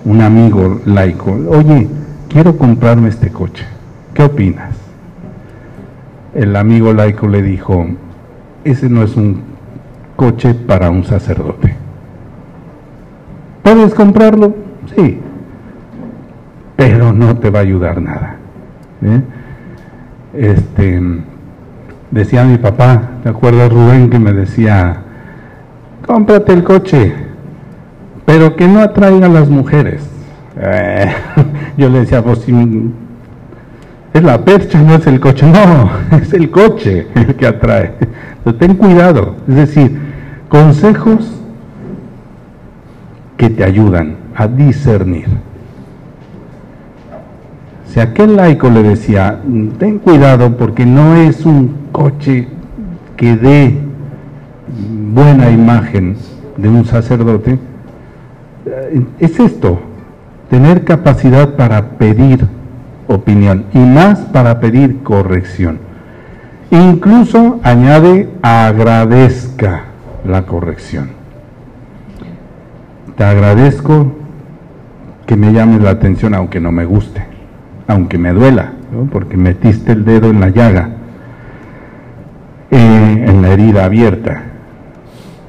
[0.06, 1.32] un amigo laico.
[1.50, 1.88] Oye,
[2.28, 3.66] quiero comprarme este coche.
[4.14, 4.80] ¿Qué opinas?
[6.34, 7.86] el amigo laico le dijo,
[8.64, 9.42] ese no es un
[10.16, 11.76] coche para un sacerdote.
[13.64, 14.56] ¿Puedes comprarlo?
[14.96, 15.20] Sí,
[16.76, 18.38] pero no te va a ayudar nada.
[19.02, 19.22] ¿eh?
[20.34, 21.02] Este,
[22.12, 24.98] decía mi papá, ¿te acuerdas Rubén que me decía,
[26.06, 27.14] cómprate el coche,
[28.26, 30.02] pero que no atraiga a las mujeres?
[30.58, 31.12] Eh,
[31.78, 32.46] yo le decía, pues
[34.14, 35.46] es la percha, no es el coche.
[35.46, 37.94] No, es el coche el que atrae.
[38.58, 39.36] Ten cuidado.
[39.48, 40.00] Es decir,
[40.50, 41.40] consejos
[43.38, 45.28] que te ayudan a discernir.
[47.86, 49.40] Si aquel laico le decía,
[49.78, 52.48] ten cuidado porque no es un coche
[53.18, 53.78] que dé
[55.14, 56.16] buena imagen
[56.56, 57.60] de un sacerdote,
[58.66, 59.82] eh, es esto,
[60.50, 62.48] tener capacidad para pedir
[63.08, 65.80] opinión y más para pedir corrección.
[66.72, 69.84] Incluso añade agradezca
[70.26, 71.10] la corrección.
[73.18, 74.14] Te agradezco
[75.26, 77.26] que me llames la atención aunque no me guste,
[77.88, 78.72] aunque me duela,
[79.12, 80.99] porque metiste el dedo en la llaga,
[82.72, 84.44] en la herida abierta.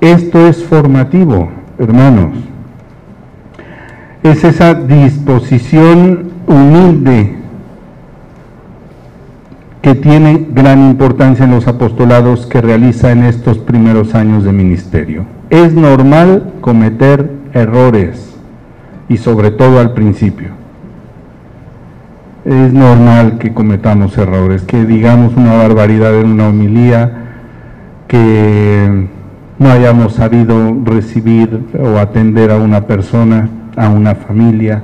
[0.01, 2.31] Esto es formativo, hermanos.
[4.23, 7.37] Es esa disposición humilde
[9.83, 15.25] que tiene gran importancia en los apostolados que realiza en estos primeros años de ministerio.
[15.49, 18.35] Es normal cometer errores
[19.09, 20.60] y sobre todo al principio.
[22.45, 27.13] Es normal que cometamos errores, que digamos una barbaridad en una homilía,
[28.09, 29.09] que
[29.59, 34.83] no hayamos sabido recibir o atender a una persona, a una familia,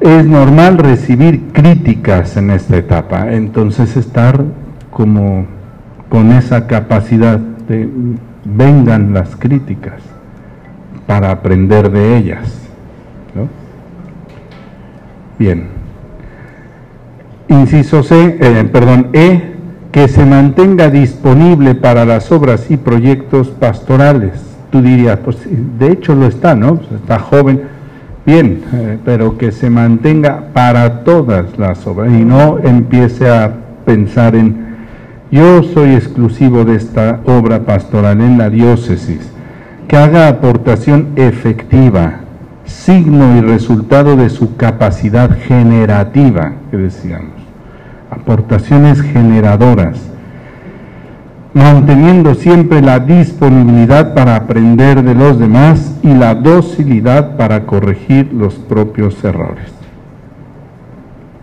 [0.00, 4.44] es normal recibir críticas en esta etapa, entonces estar
[4.90, 5.46] como
[6.10, 7.88] con esa capacidad de
[8.44, 10.02] vengan las críticas
[11.06, 12.63] para aprender de ellas.
[15.44, 15.66] Bien.
[17.48, 19.42] Inciso C, eh, perdón, E,
[19.92, 24.32] que se mantenga disponible para las obras y proyectos pastorales.
[24.70, 25.36] Tú dirías, pues
[25.78, 26.76] de hecho lo está, ¿no?
[26.76, 27.60] Pues, está joven
[28.24, 33.52] bien, eh, pero que se mantenga para todas las obras y no empiece a
[33.84, 34.64] pensar en
[35.30, 39.30] yo soy exclusivo de esta obra pastoral en la diócesis,
[39.88, 42.23] que haga aportación efectiva,
[42.66, 47.34] signo y resultado de su capacidad generativa, que decíamos,
[48.10, 50.14] aportaciones generadoras
[51.54, 58.54] manteniendo siempre la disponibilidad para aprender de los demás y la docilidad para corregir los
[58.56, 59.72] propios errores.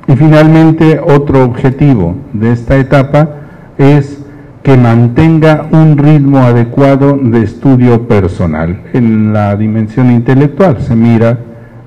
[0.07, 3.29] Y finalmente, otro objetivo de esta etapa
[3.77, 4.20] es
[4.63, 8.81] que mantenga un ritmo adecuado de estudio personal.
[8.93, 11.39] En la dimensión intelectual se mira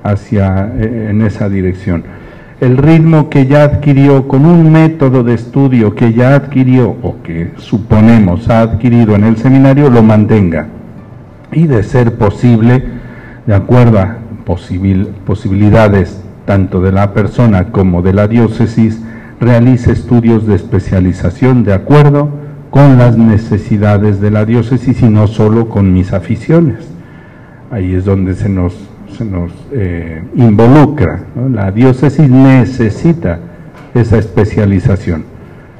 [0.02, 2.04] hacia eh, en esa dirección
[2.60, 7.50] el ritmo que ya adquirió con un método de estudio que ya adquirió o que
[7.56, 10.68] suponemos ha adquirido en el seminario, lo mantenga.
[11.52, 12.85] Y de ser posible,
[13.46, 19.02] de acuerdo a posibilidades tanto de la persona como de la diócesis,
[19.40, 22.31] realice estudios de especialización de acuerdo
[22.75, 26.81] con las necesidades de la diócesis y no solo con mis aficiones.
[27.70, 28.75] Ahí es donde se nos
[29.16, 31.20] se nos eh, involucra.
[31.52, 33.38] La diócesis necesita
[33.94, 35.22] esa especialización.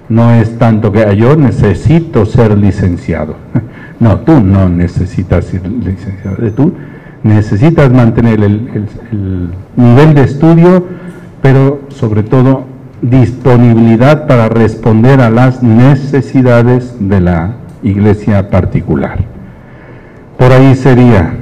[0.09, 3.35] No es tanto que ah, yo necesito ser licenciado.
[4.01, 6.37] No, tú no necesitas ser licenciado.
[6.53, 6.75] Tú
[7.23, 10.85] necesitas mantener el, nivel de estudio,
[11.41, 12.65] pero sobre todo
[13.11, 19.19] disponibilidad para responder a las necesidades de la iglesia particular.
[20.39, 21.35] Por ahí sería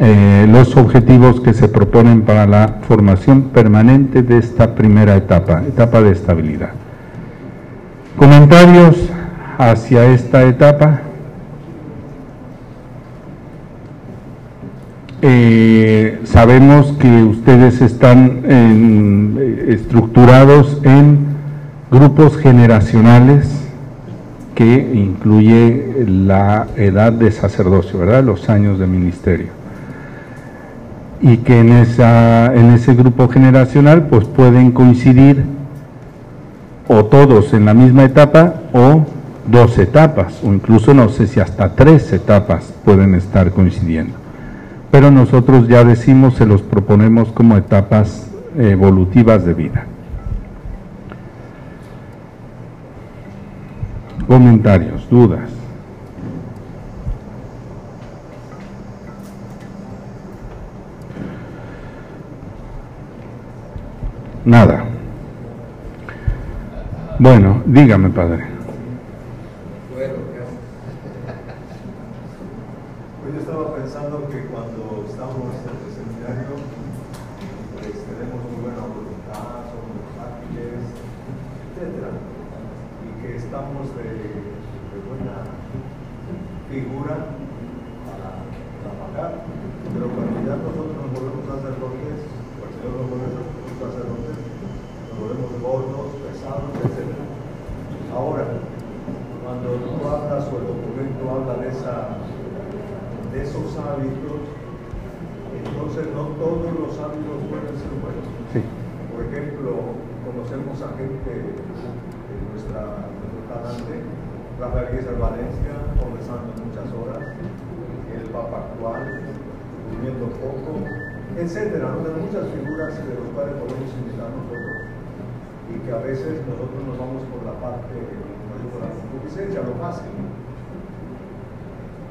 [0.00, 6.00] eh, los objetivos que se proponen para la formación permanente de esta primera etapa, etapa
[6.00, 6.70] de estabilidad.
[8.16, 8.96] Comentarios
[9.58, 11.02] hacia esta etapa.
[15.24, 21.18] Eh, sabemos que ustedes están eh, estructurados en
[21.92, 23.48] grupos generacionales
[24.56, 28.24] que incluye la edad de sacerdocio, ¿verdad?
[28.24, 29.46] Los años de ministerio.
[31.20, 35.44] Y que en, esa, en ese grupo generacional pues pueden coincidir
[36.88, 39.06] o todos en la misma etapa o
[39.46, 44.21] dos etapas, o incluso no sé si hasta tres etapas pueden estar coincidiendo
[44.92, 49.86] pero nosotros ya decimos, se los proponemos como etapas evolutivas de vida.
[54.28, 55.48] Comentarios, dudas.
[64.44, 64.84] Nada.
[67.18, 68.51] Bueno, dígame, padre.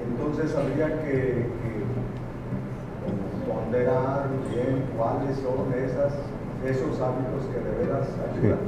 [0.09, 1.45] Entonces habría que,
[3.47, 6.13] ponderar bien cuáles son esas,
[6.65, 8.59] esos hábitos que de veras ayudan.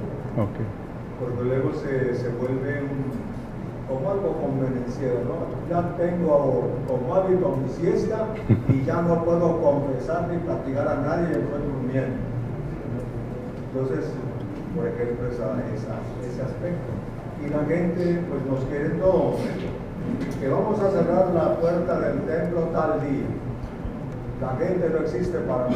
[1.20, 2.82] Porque luego se, se vuelve
[3.88, 5.46] como algo convenenciero, ¿no?
[5.70, 8.28] Ya tengo como hábito mi siesta
[8.70, 12.18] y ya no puedo confesar ni platicar a nadie estoy durmiendo.
[13.74, 14.12] Entonces,
[14.76, 16.92] por ejemplo, esa, ese aspecto.
[17.44, 19.36] Y la gente pues nos quiere todo
[20.40, 23.28] que vamos a cerrar la puerta del templo tal día.
[24.42, 25.76] La gente no existe para mí.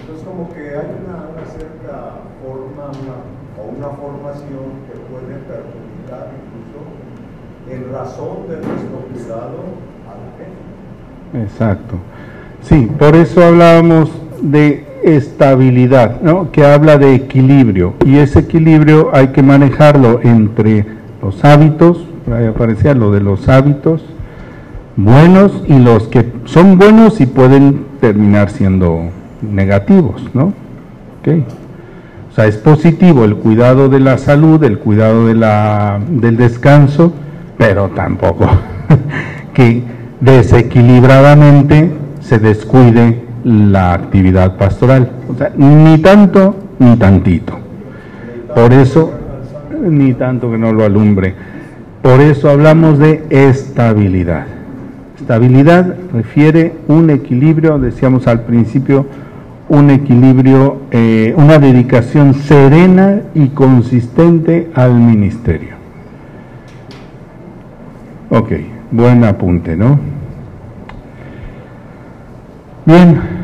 [0.00, 2.90] Entonces como que hay una, cierta forma
[3.56, 6.78] o una formación que puede perjudicar incluso
[7.70, 9.58] en razón de nuestro cuidado
[10.04, 11.44] a la gente.
[11.44, 11.96] Exacto.
[12.62, 14.10] Sí, por eso hablábamos
[14.42, 16.50] de estabilidad, ¿no?
[16.50, 20.86] que habla de equilibrio y ese equilibrio hay que manejarlo entre
[21.22, 24.04] los hábitos, ahí aparecía lo de los hábitos
[24.98, 30.52] buenos y los que son buenos y pueden terminar siendo negativos, ¿no?
[31.20, 31.44] Okay.
[32.30, 37.12] O sea, es positivo el cuidado de la salud, el cuidado de la, del descanso,
[37.56, 38.46] pero tampoco
[39.54, 39.84] que
[40.20, 45.10] desequilibradamente se descuide la actividad pastoral.
[45.28, 47.58] O sea, ni tanto ni tantito.
[48.54, 49.12] Por eso,
[49.82, 51.34] ni tanto que no lo alumbre.
[52.02, 54.46] Por eso hablamos de estabilidad.
[55.18, 59.06] Estabilidad refiere un equilibrio, decíamos al principio,
[59.68, 65.74] un equilibrio, eh, una dedicación serena y consistente al ministerio.
[68.30, 68.52] Ok,
[68.90, 69.98] buen apunte, ¿no?
[72.86, 73.37] Bien,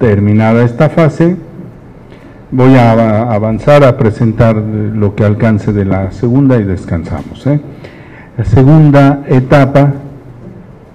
[0.00, 1.36] terminada esta fase,
[2.52, 7.46] Voy a avanzar a presentar lo que alcance de la segunda y descansamos.
[7.46, 7.60] ¿eh?
[8.36, 9.92] La segunda etapa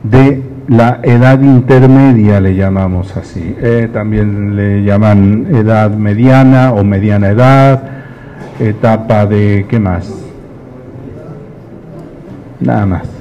[0.03, 3.55] de la edad intermedia le llamamos así.
[3.61, 3.89] ¿eh?
[3.93, 7.83] también le llaman edad mediana o mediana edad,
[8.59, 10.13] etapa de, ¿qué más?
[12.59, 13.14] Nada más.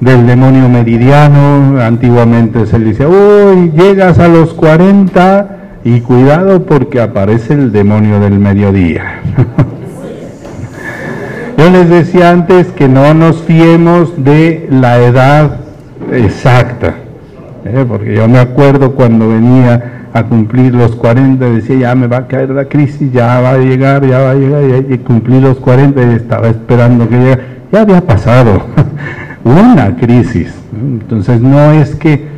[0.00, 7.00] Del demonio meridiano, antiguamente se le decía, uy, llegas a los 40 y cuidado porque
[7.00, 9.20] aparece el demonio del mediodía.
[11.58, 15.56] Yo les decía antes que no nos fiemos de la edad
[16.12, 16.94] exacta,
[17.64, 17.84] ¿eh?
[17.86, 22.26] porque yo me acuerdo cuando venía a cumplir los 40, decía, ya me va a
[22.28, 26.00] caer la crisis, ya va a llegar, ya va a llegar, y cumplí los 40
[26.00, 27.42] y estaba esperando que llegara.
[27.72, 28.62] Ya había pasado
[29.48, 30.54] una crisis.
[30.72, 32.28] Entonces no es que,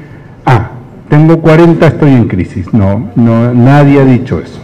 [0.47, 0.71] ah,
[1.09, 2.73] tengo 40, estoy en crisis.
[2.73, 4.61] No, no nadie ha dicho eso.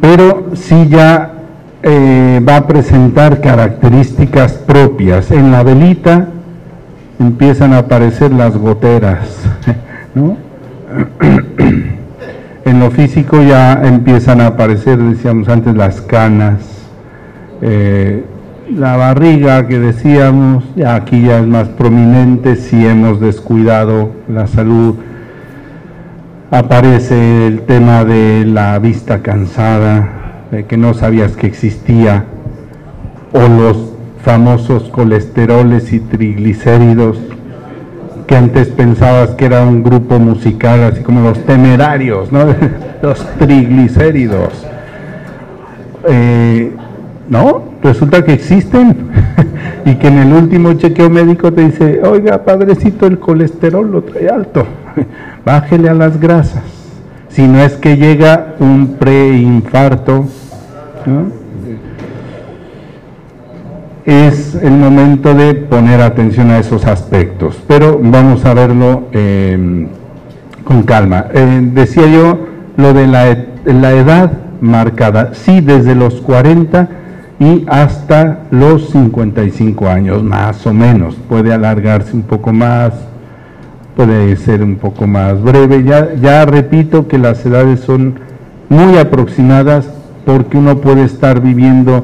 [0.00, 1.32] Pero sí ya
[1.82, 5.30] eh, va a presentar características propias.
[5.30, 6.28] En la velita
[7.18, 9.40] empiezan a aparecer las goteras,
[10.14, 10.36] ¿no?
[12.64, 16.60] en lo físico ya empiezan a aparecer, decíamos antes, las canas,
[17.62, 18.24] eh,
[18.70, 24.96] la barriga que decíamos, aquí ya es más prominente si hemos descuidado la salud.
[26.50, 32.24] Aparece el tema de la vista cansada, de que no sabías que existía,
[33.32, 33.92] o los
[34.24, 37.18] famosos colesteroles y triglicéridos
[38.26, 42.46] que antes pensabas que era un grupo musical, así como los temerarios, ¿no?
[43.02, 44.66] los triglicéridos.
[46.08, 46.72] Eh,
[47.28, 48.96] no, resulta que existen
[49.84, 54.28] y que en el último chequeo médico te dice, oiga, padrecito, el colesterol lo trae
[54.28, 54.66] alto,
[55.44, 56.64] bájele a las grasas.
[57.28, 60.24] Si no es que llega un preinfarto,
[61.06, 61.46] ¿no?
[64.06, 69.88] es el momento de poner atención a esos aspectos, pero vamos a verlo em,
[70.64, 71.26] con calma.
[71.34, 72.38] Eh, decía yo
[72.76, 74.30] lo de la, la, edad
[74.60, 76.88] marcada, sí, desde los 40
[77.38, 82.94] y hasta los 55 años, más o menos, puede alargarse un poco más,
[83.94, 88.18] puede ser un poco más breve, ya, ya repito que las edades son
[88.68, 89.88] muy aproximadas
[90.24, 92.02] porque uno puede estar viviendo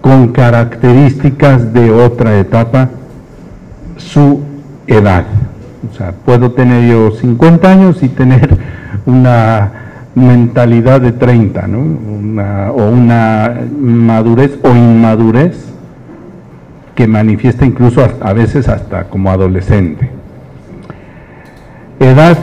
[0.00, 2.90] con características de otra etapa
[3.96, 4.40] su
[4.86, 5.24] edad.
[5.90, 8.56] O sea, puedo tener yo 50 años y tener
[9.06, 9.87] una
[10.18, 12.72] mentalidad de 30, ¿no?
[12.72, 15.72] o una madurez o inmadurez
[16.94, 20.10] que manifiesta incluso a veces hasta como adolescente.
[22.00, 22.38] Edad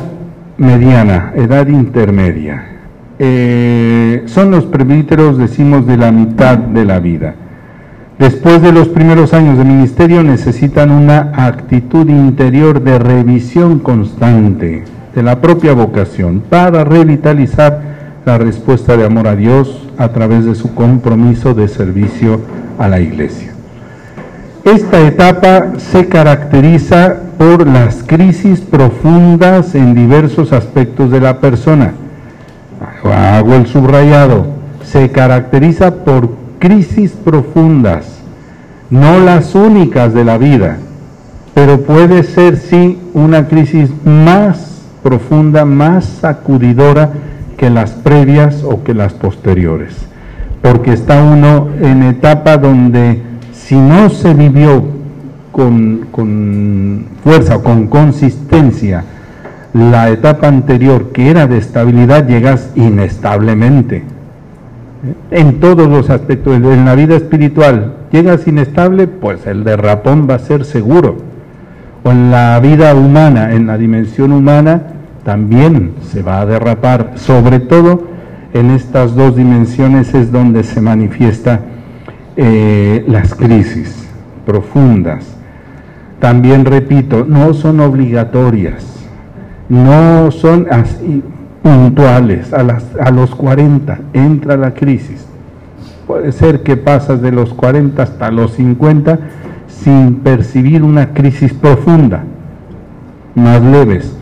[0.58, 2.66] mediana, edad intermedia.
[3.20, 7.36] Eh, son los presbíteros, decimos, de la mitad de la vida.
[8.20, 14.86] Después de los primeros años de ministerio necesitan una actitud interior de revisión constante
[15.16, 17.96] de la propia vocación para revitalizar
[18.26, 22.42] la respuesta de amor a Dios a través de su compromiso de servicio
[22.78, 23.54] a la iglesia.
[24.66, 31.94] Esta etapa se caracteriza por las crisis profundas en diversos aspectos de la persona.
[33.04, 34.48] Hago el subrayado.
[34.84, 38.06] Se caracteriza por crisis profundas,
[38.90, 40.78] no las únicas de la vida,
[41.54, 44.75] pero puede ser sí una crisis más
[45.06, 47.12] profunda, más sacudidora
[47.58, 49.94] que las previas o que las posteriores,
[50.64, 53.22] porque está uno en etapa donde
[53.54, 54.84] si no se vivió
[55.52, 59.04] con, con fuerza o con consistencia
[59.76, 64.06] la etapa anterior que era de estabilidad, llegas inestablemente
[65.30, 66.56] en todos los aspectos.
[66.56, 71.35] En la vida espiritual llegas inestable, pues el derrapón va a ser seguro.
[72.06, 74.84] En la vida humana, en la dimensión humana,
[75.24, 77.14] también se va a derrapar.
[77.16, 78.04] Sobre todo
[78.54, 81.62] en estas dos dimensiones es donde se manifiesta
[82.38, 84.08] eh, las crisis
[84.46, 85.36] profundas.
[86.20, 88.86] También repito, no son obligatorias,
[89.68, 91.24] no son así,
[91.64, 92.66] puntuales, a,
[93.04, 95.26] a los 40 entra la crisis.
[96.06, 99.18] Puede ser que pasas de los 40 hasta los 50
[99.84, 102.24] sin percibir una crisis profunda,
[103.36, 104.16] más leves,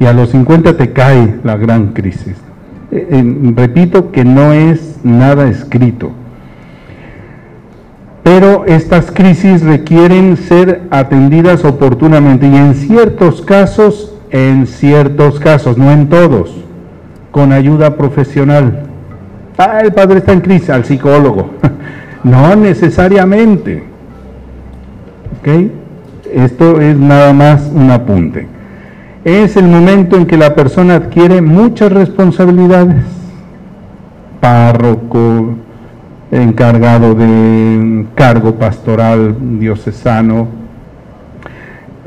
[0.00, 2.36] y a los 50 te cae la gran crisis.
[2.90, 6.12] Eh, repito que no es nada escrito,
[8.22, 15.90] pero estas crisis requieren ser atendidas oportunamente y en ciertos casos, en ciertos casos, no
[15.90, 16.64] en todos
[17.34, 18.84] con ayuda profesional.
[19.58, 21.50] Ah, el padre está en crisis, al psicólogo.
[22.22, 23.93] no necesariamente.
[25.44, 25.70] ¿Ok?
[26.32, 28.46] Esto es nada más un apunte.
[29.26, 33.04] Es el momento en que la persona adquiere muchas responsabilidades.
[34.40, 35.54] Párroco,
[36.30, 40.48] encargado de cargo pastoral diocesano.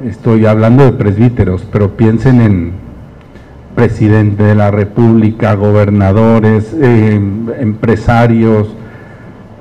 [0.04, 2.72] Estoy hablando de presbíteros, pero piensen en
[3.76, 7.22] presidente de la República, gobernadores, eh,
[7.60, 8.76] empresarios,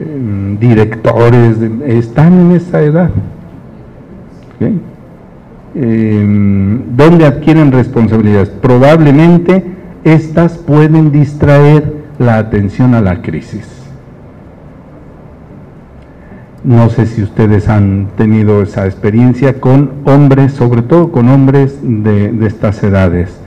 [0.01, 3.11] eh, directores, están en esa edad.
[4.61, 4.73] Eh,
[6.97, 8.49] ¿Dónde adquieren responsabilidades?
[8.49, 9.65] Probablemente
[10.05, 13.69] estas pueden distraer la atención a la crisis.
[16.65, 22.33] No sé si ustedes han tenido esa experiencia con hombres, sobre todo con hombres de,
[22.33, 23.39] de estas edades,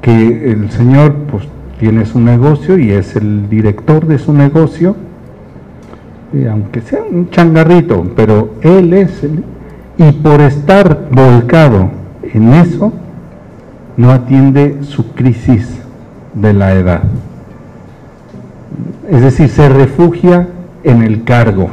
[0.00, 1.44] que el Señor pues
[1.78, 4.96] tiene su negocio y es el director de su negocio,
[6.32, 9.42] y aunque sea un changarrito, pero él es el,
[9.98, 11.90] y por estar volcado
[12.22, 12.92] en eso,
[13.96, 15.80] no atiende su crisis
[16.34, 17.02] de la edad.
[19.10, 20.48] Es decir, se refugia
[20.84, 21.68] en el cargo,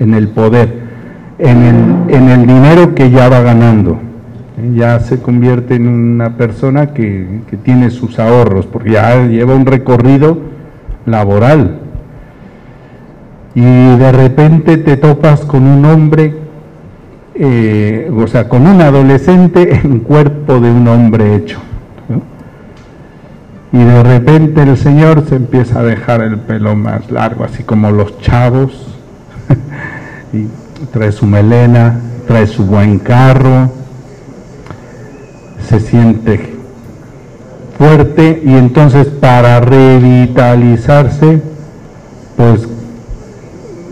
[0.00, 0.82] en el poder,
[1.38, 3.98] en el, dinero que ya va ganando
[4.74, 10.38] ya se convierte en una persona que, tiene sus ahorros, porque ya lleva un recorrido
[11.06, 11.78] laboral.
[13.54, 16.34] Y de repente te topas con un hombre,
[17.34, 21.58] eh, o sea, con un adolescente en cuerpo de un hombre hecho.
[23.72, 27.90] Y de repente el Señor se empieza a dejar el pelo más largo, así como
[27.90, 28.86] los chavos,
[30.32, 30.46] y
[30.92, 33.72] trae su melena, trae su buen carro,
[35.68, 36.54] se siente
[37.76, 41.42] fuerte y entonces para revitalizarse,
[42.36, 42.68] pues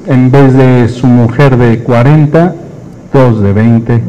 [0.06, 2.54] en vez de su mujer de 40,
[3.12, 4.02] dos de 20,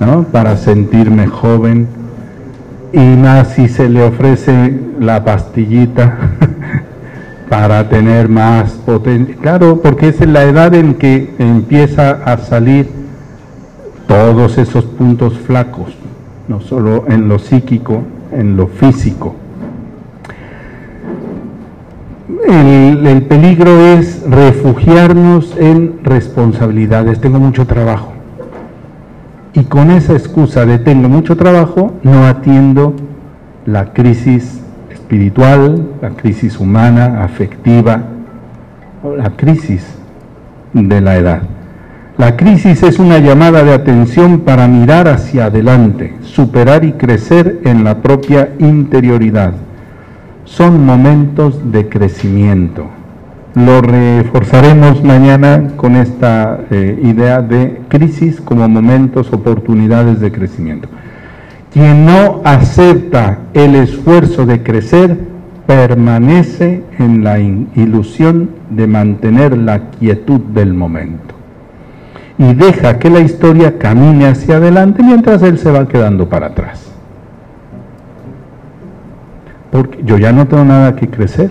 [0.00, 0.24] ¿no?
[0.24, 1.88] Para sentirme joven
[2.92, 6.16] y más si se le ofrece la pastillita
[7.48, 9.36] para tener más potencia.
[9.40, 12.88] Claro, porque es la edad en que empieza a salir
[14.06, 15.98] todos esos puntos flacos
[16.48, 18.02] no solo en lo psíquico,
[18.32, 19.36] en lo físico.
[22.48, 27.20] El, peligro es refugiarnos en responsabilidades.
[27.20, 28.14] Tengo mucho trabajo.
[29.52, 32.94] Y con esa excusa de tengo mucho trabajo, no atiendo
[33.66, 38.04] la crisis espiritual, la crisis humana, afectiva,
[39.16, 39.84] la crisis
[40.72, 41.42] de la edad.
[42.16, 47.84] La crisis es una llamada de atención para mirar hacia adelante, superar y crecer en
[47.84, 49.52] la propia interioridad.
[50.48, 52.86] Son momentos de crecimiento.
[53.54, 60.88] Lo reforzaremos mañana con esta eh, idea de crisis como momentos, oportunidades de crecimiento.
[61.72, 65.18] Quien no acepta el esfuerzo de crecer
[65.66, 71.34] permanece en la ilusión de mantener la quietud del momento
[72.38, 76.87] y deja que la historia camine hacia adelante mientras él se va quedando para atrás.
[79.70, 81.50] Porque yo ya no tengo nada que crecer,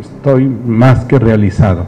[0.00, 1.86] estoy más que realizado.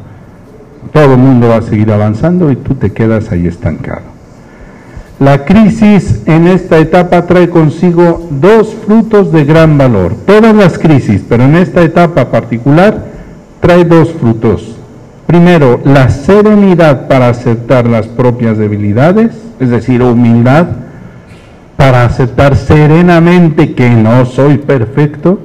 [0.92, 4.02] Todo el mundo va a seguir avanzando y tú te quedas ahí estancado.
[5.18, 10.14] La crisis en esta etapa trae consigo dos frutos de gran valor.
[10.26, 13.04] Todas las crisis, pero en esta etapa particular,
[13.60, 14.80] trae dos frutos
[15.30, 20.66] Primero, la serenidad para aceptar las propias debilidades, es decir, humildad
[21.80, 25.38] para aceptar serenamente que no soy perfecto.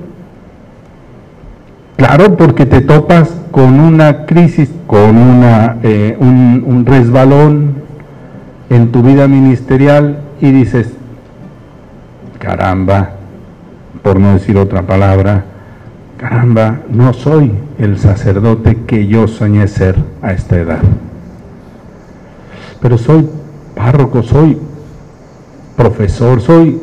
[1.96, 5.16] Claro, porque te topas con una crisis, con
[5.82, 7.76] eh, un, un resbalón
[8.70, 10.92] en tu vida ministerial y dices,
[12.38, 13.12] caramba,
[14.04, 15.46] por no decir otra palabra,
[16.18, 20.82] caramba, no soy el sacerdote que yo soñé ser a esta edad.
[22.82, 23.26] Pero soy
[23.74, 24.58] párroco, soy
[25.76, 26.80] profesor, soy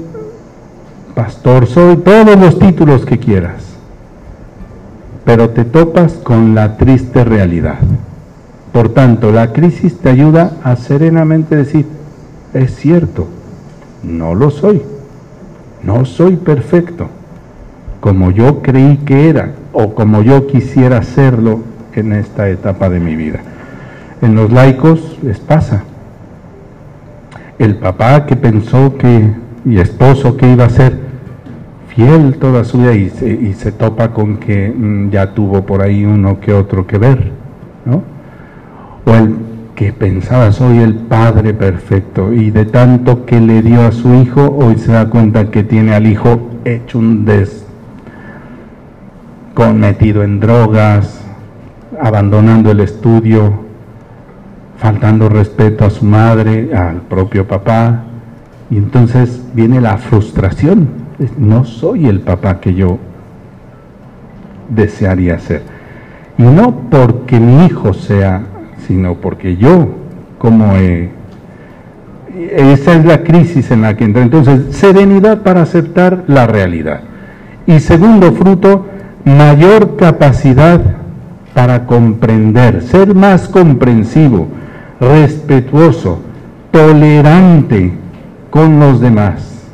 [1.15, 3.63] pastor, soy todos los títulos que quieras.
[5.25, 7.79] Pero te topas con la triste realidad.
[8.73, 11.87] Por tanto, la crisis te ayuda a serenamente decir,
[12.55, 13.29] es cierto,
[14.03, 14.83] no lo soy,
[15.83, 17.09] no soy perfecto
[18.03, 21.61] como yo creí que era o como yo quisiera hacerlo
[21.95, 23.39] en esta etapa de mi vida.
[24.21, 25.85] En los laicos les pasa.
[27.63, 29.31] El papá que pensó que,
[29.65, 30.99] y esposo que iba a ser
[31.95, 36.41] fiel toda su vida y se, topa con que mm, ya tuvo por ahí uno
[36.41, 37.31] que otro que ver,
[37.85, 38.03] ¿no?
[39.05, 39.37] O el
[39.77, 44.57] que pensaba soy el padre perfecto y de tanto que le dio a su hijo,
[44.59, 47.65] hoy se da cuenta que tiene al hijo hecho un des
[49.73, 51.21] metido en drogas,
[52.01, 53.62] abandonando el estudio,
[54.83, 58.03] faltando respeto a su madre, al propio papá.
[58.69, 60.89] Y entonces viene la frustración.
[61.39, 62.99] No soy el papá que yo
[64.69, 65.63] desearía ser.
[66.37, 68.43] Y no porque mi hijo sea,
[68.89, 69.89] sino porque yo,
[70.39, 71.11] como he,
[72.51, 74.23] Esa es la crisis en la que entra.
[74.23, 77.03] Entonces, serenidad para aceptar la realidad.
[77.69, 78.87] Y segundo fruto,
[79.25, 80.81] mayor capacidad
[81.55, 84.49] para comprender, ser más comprensivo,
[85.03, 86.21] respetuoso,
[86.71, 87.93] tolerante
[88.51, 89.67] con los demás,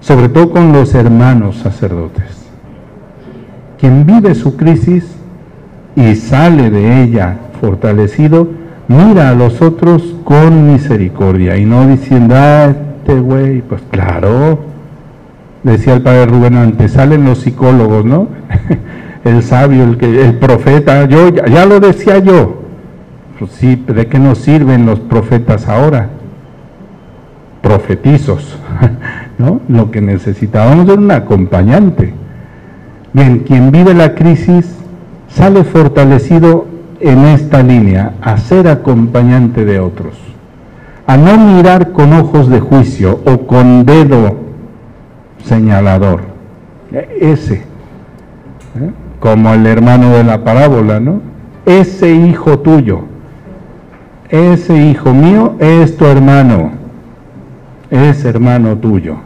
[0.00, 2.46] sobre todo con los hermanos sacerdotes.
[3.78, 5.06] Quien vive su crisis
[5.96, 8.48] y sale de ella fortalecido,
[8.88, 14.58] mira a los otros con misericordia y no diciendo, ah, este güey, pues claro,
[15.62, 18.28] decía el padre Rubén antes, salen los psicólogos, ¿no?
[19.24, 22.59] el sabio, el, que, el profeta, yo ya, lo decía yo.
[23.48, 26.10] Sí, ¿de qué nos sirven los profetas ahora?
[27.62, 28.58] Profetizos,
[29.38, 29.60] ¿no?
[29.68, 32.12] Lo que necesitábamos era un acompañante.
[33.12, 34.76] Bien, quien vive la crisis
[35.28, 36.66] sale fortalecido
[37.00, 40.14] en esta línea, a ser acompañante de otros,
[41.06, 44.36] a no mirar con ojos de juicio o con dedo
[45.44, 46.20] señalador.
[47.20, 48.90] Ese, ¿eh?
[49.18, 51.22] como el hermano de la parábola, ¿no?
[51.64, 53.04] Ese hijo tuyo,
[54.30, 56.70] ese hijo mío es tu hermano,
[57.90, 59.16] es hermano tuyo.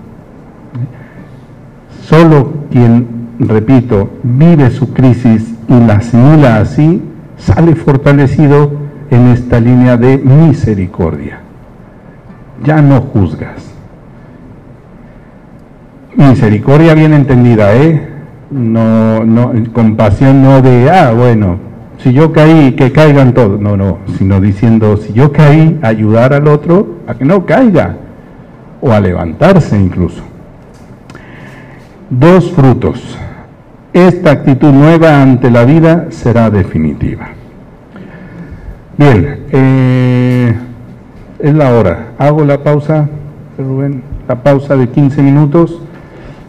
[2.03, 7.03] Solo quien, repito, vive su crisis y la asimila así,
[7.37, 8.73] sale fortalecido
[9.11, 11.41] en esta línea de misericordia.
[12.63, 13.73] Ya no juzgas.
[16.17, 18.15] Misericordia bien entendida, ¿eh?
[18.55, 21.59] no, no, compasión no de, ah, bueno,
[22.05, 26.49] si yo caí, que caigan todos, no, no, sino diciendo, si yo caí, ayudar al
[26.49, 27.97] otro a que no caiga,
[28.83, 30.23] o a levantarse incluso.
[32.11, 33.19] Dos frutos.
[33.95, 37.29] Esta actitud nueva ante la vida será definitiva.
[38.99, 40.55] Bien, eh,
[41.39, 42.09] es la hora.
[42.19, 43.09] Hago la pausa,
[43.57, 45.81] Rubén, la pausa de 15 minutos.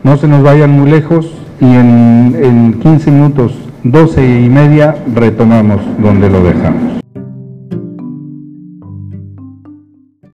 [0.03, 1.31] No se nos vayan muy lejos
[1.61, 3.55] y en, en 15 minutos,
[3.85, 7.04] 12 y media, retomamos donde lo dejamos.